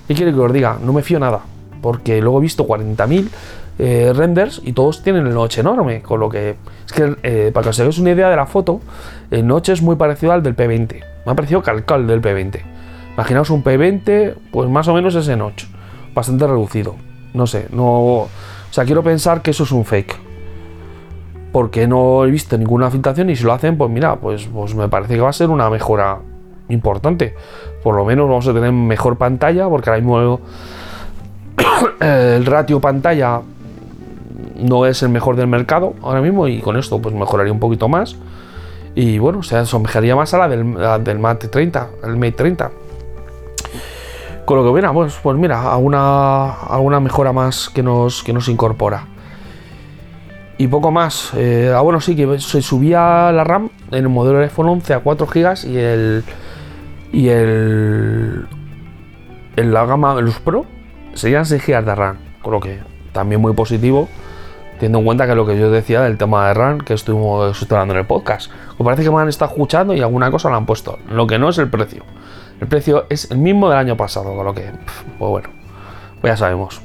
¿Qué 0.08 0.14
quiere 0.14 0.32
que 0.32 0.40
os 0.40 0.54
diga? 0.54 0.78
No 0.80 0.94
me 0.94 1.02
fío 1.02 1.18
nada, 1.18 1.40
porque 1.82 2.22
luego 2.22 2.38
he 2.38 2.42
visto 2.44 2.68
40.000 2.68 3.28
eh, 3.80 4.12
renders 4.16 4.62
y 4.64 4.74
todos 4.74 5.04
tienen 5.04 5.28
el 5.28 5.34
notch 5.34 5.58
enorme, 5.58 6.02
con 6.02 6.20
lo 6.20 6.30
que 6.30 6.56
es 6.86 6.94
que 6.94 7.16
eh, 7.24 7.52
para 7.54 7.64
que 7.64 7.70
os 7.70 7.80
hagáis 7.80 7.98
una 7.98 8.12
idea 8.12 8.30
de 8.30 8.36
la 8.36 8.46
foto, 8.46 8.82
el 9.32 9.48
notch 9.48 9.70
es 9.70 9.82
muy 9.82 9.96
parecido 9.96 10.32
al 10.32 10.44
del 10.44 10.56
P20. 10.56 11.04
Me 11.26 11.32
ha 11.32 11.36
parecido 11.36 11.62
calcal 11.62 12.08
del 12.08 12.22
P20. 12.22 12.62
Imaginaos 13.14 13.50
un 13.50 13.64
P20, 13.64 14.36
pues 14.52 14.70
más 14.70 14.88
o 14.88 14.94
menos 14.94 15.16
ese 15.16 15.36
notch, 15.36 15.66
bastante 16.14 16.48
reducido. 16.48 16.96
No 17.34 17.48
sé, 17.48 17.68
no 17.72 18.28
o 18.74 18.76
sea, 18.76 18.86
quiero 18.86 19.04
pensar 19.04 19.44
que 19.44 19.52
eso 19.52 19.66
es 19.66 19.72
un 19.72 19.86
fake. 19.86 20.18
Porque 21.52 21.88
no 21.88 22.26
he 22.26 22.32
visto 22.32 22.58
ninguna 22.58 22.90
filtración 22.90 23.30
y 23.30 23.36
si 23.36 23.44
lo 23.44 23.54
hacen, 23.54 23.78
pues 23.78 23.92
mira, 23.92 24.16
pues, 24.16 24.48
pues 24.52 24.74
me 24.74 24.90
parece 24.90 25.14
que 25.14 25.22
va 25.22 25.30
a 25.30 25.34
ser 25.34 25.52
una 25.52 25.70
mejora 25.70 26.18
importante. 26.70 27.36
Por 27.84 27.96
lo 27.96 28.04
menos 28.04 28.28
vamos 28.28 28.48
a 28.48 28.54
tener 28.54 28.72
mejor 28.72 29.20
pantalla, 29.20 29.70
porque 29.70 29.92
ahora 29.92 30.02
mismo 30.02 30.40
el 32.00 32.46
ratio 32.48 32.80
pantalla 32.80 33.42
no 34.56 34.86
es 34.86 35.04
el 35.04 35.10
mejor 35.10 35.36
del 35.36 35.48
mercado 35.48 35.94
ahora 36.02 36.22
mismo 36.22 36.48
y 36.48 36.62
con 36.62 36.78
esto 36.78 37.02
pues 37.02 37.16
mejoraría 37.16 37.52
un 37.52 37.60
poquito 37.60 37.88
más. 37.88 38.16
Y 38.96 39.18
bueno, 39.18 39.42
se 39.44 39.58
asemejaría 39.58 40.16
más 40.16 40.34
a 40.34 40.38
la 40.38 40.48
del, 40.48 40.76
del 41.04 41.20
Mate 41.20 41.48
30, 41.48 41.90
el 42.04 42.16
Mate 42.16 42.32
30. 42.34 42.72
Con 44.46 44.58
lo 44.58 44.66
que 44.66 44.74
viene, 44.74 44.94
pues, 44.94 45.18
pues 45.24 45.38
mira, 45.38 45.74
alguna, 45.74 46.54
alguna 46.54 47.00
mejora 47.00 47.32
más 47.32 47.70
que 47.70 47.82
nos, 47.82 48.24
que 48.24 48.34
nos 48.34 48.50
incorpora. 48.50 49.08
Y 50.58 50.68
poco 50.68 50.92
más. 50.92 51.32
Eh, 51.36 51.74
ah, 51.76 51.82
bueno, 51.82 52.02
sí, 52.02 52.16
que 52.16 52.40
se 52.40 52.62
subía 52.62 53.32
la 53.32 53.44
RAM 53.44 53.70
en 53.92 53.98
el 54.04 54.10
modelo 54.10 54.40
iPhone 54.40 54.70
11 54.70 54.94
a 54.94 55.00
4 55.00 55.28
GB 55.28 55.68
y 55.68 55.78
el. 55.78 56.24
Y 57.12 57.28
el. 57.30 58.48
En 59.56 59.74
la 59.74 59.86
gama 59.86 60.20
Luz 60.20 60.40
Pro 60.40 60.66
serían 61.14 61.46
6 61.46 61.66
GB 61.66 61.86
de 61.86 61.96
RAM. 61.96 62.18
Con 62.42 62.54
lo 62.54 62.60
que 62.60 62.80
también 63.14 63.42
muy 63.42 63.54
positivo. 63.54 64.10
Teniendo 64.84 65.00
en 65.00 65.06
cuenta 65.06 65.26
que 65.26 65.34
lo 65.34 65.46
que 65.46 65.58
yo 65.58 65.72
decía 65.72 66.02
del 66.02 66.18
tema 66.18 66.50
de 66.50 66.56
RAM 66.56 66.80
que 66.80 66.94
estuvimos 66.94 67.64
hablando 67.72 67.94
en 67.94 68.02
el 68.02 68.06
podcast. 68.06 68.52
Me 68.78 68.84
parece 68.84 69.02
que 69.02 69.10
me 69.10 69.22
han 69.22 69.30
estado 69.30 69.52
escuchando 69.52 69.94
y 69.94 70.02
alguna 70.02 70.30
cosa 70.30 70.50
lo 70.50 70.58
han 70.58 70.66
puesto. 70.66 71.00
Lo 71.10 71.26
que 71.26 71.40
no 71.40 71.48
es 71.48 71.58
el 71.58 71.70
precio. 71.70 72.04
El 72.60 72.68
precio 72.68 73.06
es 73.10 73.32
el 73.32 73.38
mismo 73.38 73.70
del 73.70 73.78
año 73.78 73.96
pasado, 73.96 74.36
con 74.36 74.46
lo 74.46 74.54
que, 74.54 74.72
pues 75.18 75.30
bueno, 75.30 75.48
pues 76.20 76.34
ya 76.34 76.36
sabemos. 76.36 76.82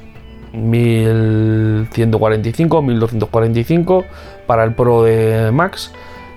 1145, 0.53 2.81
1245 2.81 4.05
para 4.47 4.63
el 4.63 4.73
Pro 4.75 5.03
de 5.03 5.51
Max 5.51 5.91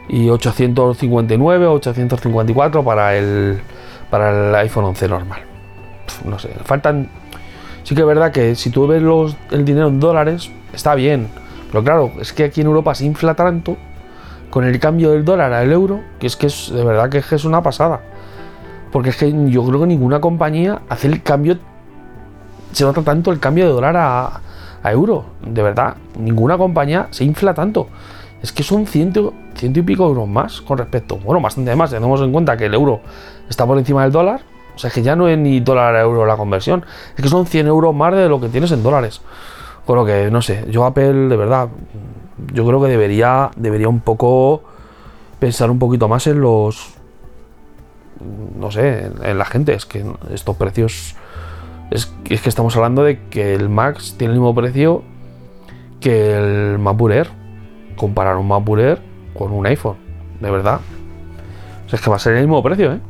y 0.09 0.31
859, 0.31 1.69
854 1.69 2.83
para 2.83 3.17
el 3.17 3.61
para 4.11 4.49
el 4.49 4.55
iPhone 4.57 4.87
11 4.87 5.07
normal. 5.07 5.43
No 6.25 6.41
sé, 6.41 6.49
faltan. 6.65 7.09
Sí 7.85 7.95
que 7.95 8.01
es 8.01 8.07
verdad 8.09 8.33
que 8.33 8.57
si 8.57 8.71
tú 8.71 8.89
ves 8.89 9.01
el 9.53 9.65
dinero 9.65 9.87
en 9.87 10.01
dólares, 10.01 10.51
está 10.73 10.97
bien. 10.97 11.29
Pero 11.73 11.85
claro, 11.85 12.13
es 12.21 12.35
que 12.35 12.45
aquí 12.45 12.61
en 12.61 12.67
Europa 12.67 12.95
se 12.95 13.07
infla 13.07 13.35
tanto 13.35 13.79
con 14.51 14.65
el 14.65 14.79
cambio 14.79 15.13
del 15.13 15.25
dólar 15.25 15.55
al 15.55 15.73
euro, 15.73 16.01
que 16.21 16.27
es 16.27 16.37
que 16.37 16.47
es 16.47 16.71
de 16.71 16.85
verdad 16.85 17.09
que 17.09 17.19
es 17.19 17.45
una 17.47 17.63
pasada. 17.63 18.03
Porque 18.93 19.09
es 19.09 19.17
que 19.17 19.33
yo 19.51 19.65
creo 19.65 19.81
que 19.81 19.87
ninguna 19.87 20.21
compañía 20.21 20.83
hace 20.91 21.09
el 21.09 21.23
cambio, 21.23 21.57
se 22.73 22.85
nota 22.85 23.01
tanto 23.01 23.33
el 23.33 23.41
cambio 23.41 23.67
de 23.67 23.73
dólar 23.73 23.97
a, 23.97 24.41
euro. 24.91 25.25
De 25.47 25.63
verdad, 25.63 25.97
ninguna 26.19 26.59
compañía 26.59 27.09
se 27.11 27.25
infla 27.25 27.55
tanto. 27.55 27.89
Es 28.43 28.53
que 28.53 28.63
son 28.63 28.87
ciento, 28.87 29.33
ciento 29.55 29.81
y 29.81 29.83
pico 29.83 30.05
euros 30.05 30.29
más 30.29 30.61
con 30.61 30.77
respecto. 30.77 31.17
Bueno, 31.17 31.41
bastante 31.41 31.75
más. 31.75 31.91
Tenemos 31.91 32.21
en 32.21 32.33
cuenta 32.33 32.55
que 32.57 32.67
el 32.67 32.75
euro 32.75 33.01
está 33.49 33.65
por 33.65 33.79
encima 33.79 34.03
del 34.03 34.13
dólar. 34.13 34.43
O 34.75 34.79
sea, 34.79 34.91
que 34.91 35.03
ya 35.03 35.17
no 35.17 35.29
es 35.29 35.39
ni 35.39 35.61
dólar 35.61 35.95
a 35.95 36.03
euro 36.03 36.27
la 36.27 36.37
conversión. 36.37 36.85
Es 37.17 37.23
que 37.23 37.29
son 37.31 37.47
100 37.47 37.69
euros 37.69 37.95
más 37.95 38.15
de 38.15 38.29
lo 38.29 38.41
que 38.41 38.49
tienes 38.49 38.73
en 38.73 38.83
dólares. 38.83 39.23
Con 39.87 39.97
lo 39.97 40.05
que, 40.05 40.31
no 40.31 40.43
sé, 40.43 40.65
yo 40.71 40.85
Apple, 40.85 41.29
de 41.29 41.37
verdad, 41.37 41.69
yo 42.53 42.67
creo 42.67 42.81
que 42.81 42.89
debería, 42.89 43.51
debería 43.57 43.89
un 43.89 44.01
poco 44.01 44.63
pensar 45.39 45.71
un 45.71 45.79
poquito 45.79 46.09
más 46.09 46.27
en 46.29 46.41
los, 46.41 46.95
no 48.57 48.71
sé, 48.71 49.11
en, 49.23 49.39
la 49.39 49.45
gente. 49.45 49.75
Es 49.75 49.87
que 49.87 50.05
estos 50.33 50.57
precios, 50.57 51.17
es, 51.91 52.15
es, 52.29 52.41
que 52.41 52.49
estamos 52.49 52.77
hablando 52.77 53.03
de 53.03 53.29
que 53.29 53.55
el 53.55 53.69
Max 53.69 54.15
tiene 54.17 54.35
el 54.35 54.41
mismo 54.41 54.55
precio 54.55 55.03
que 56.01 56.37
el 56.37 56.79
MacBook 56.79 57.11
Air. 57.11 57.29
Comparar 57.97 58.37
un 58.37 58.49
MacBook 58.49 58.79
Air 58.79 59.03
con 59.35 59.53
un 59.53 59.67
iPhone, 59.67 59.97
de 60.41 60.51
verdad. 60.51 60.81
es 61.91 62.01
que 62.01 62.11
va 62.11 62.17
a 62.17 62.19
ser 62.19 62.35
el 62.35 62.43
mismo 62.43 62.63
precio, 62.63 62.93
¿eh? 62.93 63.01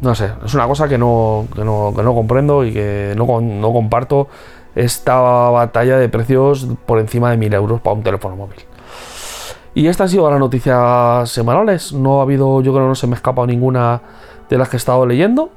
No 0.00 0.16
sé, 0.16 0.30
es 0.44 0.52
una 0.54 0.66
cosa 0.66 0.88
que 0.88 0.98
no, 0.98 1.46
que 1.54 1.64
no, 1.64 1.92
que 1.94 2.02
no 2.02 2.12
comprendo 2.12 2.64
y 2.64 2.72
que 2.72 3.14
no, 3.16 3.40
no 3.40 3.72
comparto 3.72 4.28
esta 4.74 5.20
batalla 5.20 5.98
de 5.98 6.08
precios 6.08 6.66
por 6.86 6.98
encima 6.98 7.30
de 7.30 7.36
1000 7.36 7.54
euros 7.54 7.80
para 7.80 7.94
un 7.94 8.02
teléfono 8.02 8.36
móvil. 8.36 8.60
Y 9.74 9.86
estas 9.86 10.06
han 10.06 10.08
sido 10.10 10.30
las 10.30 10.38
noticias 10.38 11.30
semanales. 11.30 11.92
No 11.92 12.20
ha 12.20 12.22
habido, 12.22 12.60
yo 12.60 12.72
creo 12.72 12.84
que 12.84 12.88
no 12.88 12.94
se 12.94 13.06
me 13.06 13.14
ha 13.14 13.16
escapado 13.16 13.46
ninguna 13.46 14.02
de 14.50 14.58
las 14.58 14.68
que 14.68 14.76
he 14.76 14.78
estado 14.78 15.06
leyendo. 15.06 15.50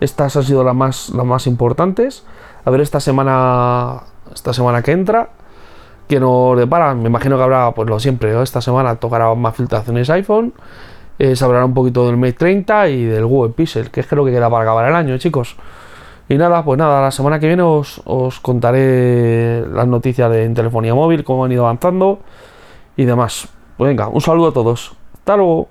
Estas 0.00 0.36
han 0.36 0.44
sido 0.44 0.62
las 0.62 0.74
más, 0.74 1.10
las 1.10 1.24
más 1.24 1.46
importantes. 1.46 2.24
A 2.64 2.70
ver 2.70 2.82
esta 2.82 3.00
semana, 3.00 4.02
esta 4.34 4.52
semana 4.52 4.82
que 4.82 4.92
entra, 4.92 5.30
que 6.06 6.20
nos 6.20 6.58
depara. 6.58 6.94
Me 6.94 7.08
imagino 7.08 7.36
que 7.38 7.42
habrá, 7.42 7.72
pues 7.72 7.88
lo 7.88 7.98
siempre, 7.98 8.40
esta 8.42 8.60
semana 8.60 8.96
tocará 8.96 9.34
más 9.34 9.56
filtraciones 9.56 10.10
iPhone. 10.10 10.52
Eh, 11.18 11.34
se 11.34 11.44
hablará 11.44 11.64
un 11.64 11.72
poquito 11.72 12.06
del 12.06 12.18
Mate 12.18 12.34
30 12.34 12.88
y 12.90 13.04
del 13.04 13.24
Google 13.24 13.54
Pixel, 13.54 13.90
que 13.90 14.00
es 14.00 14.06
creo 14.06 14.22
que 14.24 14.32
queda 14.32 14.50
para 14.50 14.64
acabar 14.64 14.86
el 14.86 14.94
año, 14.94 15.16
chicos. 15.16 15.56
Y 16.28 16.36
nada, 16.36 16.64
pues 16.64 16.78
nada, 16.78 17.02
la 17.02 17.10
semana 17.10 17.38
que 17.38 17.46
viene 17.46 17.62
os, 17.62 18.02
contaré 18.42 19.64
las 19.68 19.86
noticias 19.86 20.30
de 20.30 20.48
telefonía 20.50 20.94
móvil, 20.94 21.22
cómo 21.22 21.44
han 21.44 21.52
ido 21.52 21.64
avanzando 21.64 22.18
y 22.96 23.04
demás. 23.04 23.48
Pues 23.76 23.88
venga, 23.88 24.08
un 24.08 24.20
saludo 24.20 24.48
a 24.48 24.52
todos. 24.52 24.96
Hasta 25.14 25.36
luego. 25.36 25.68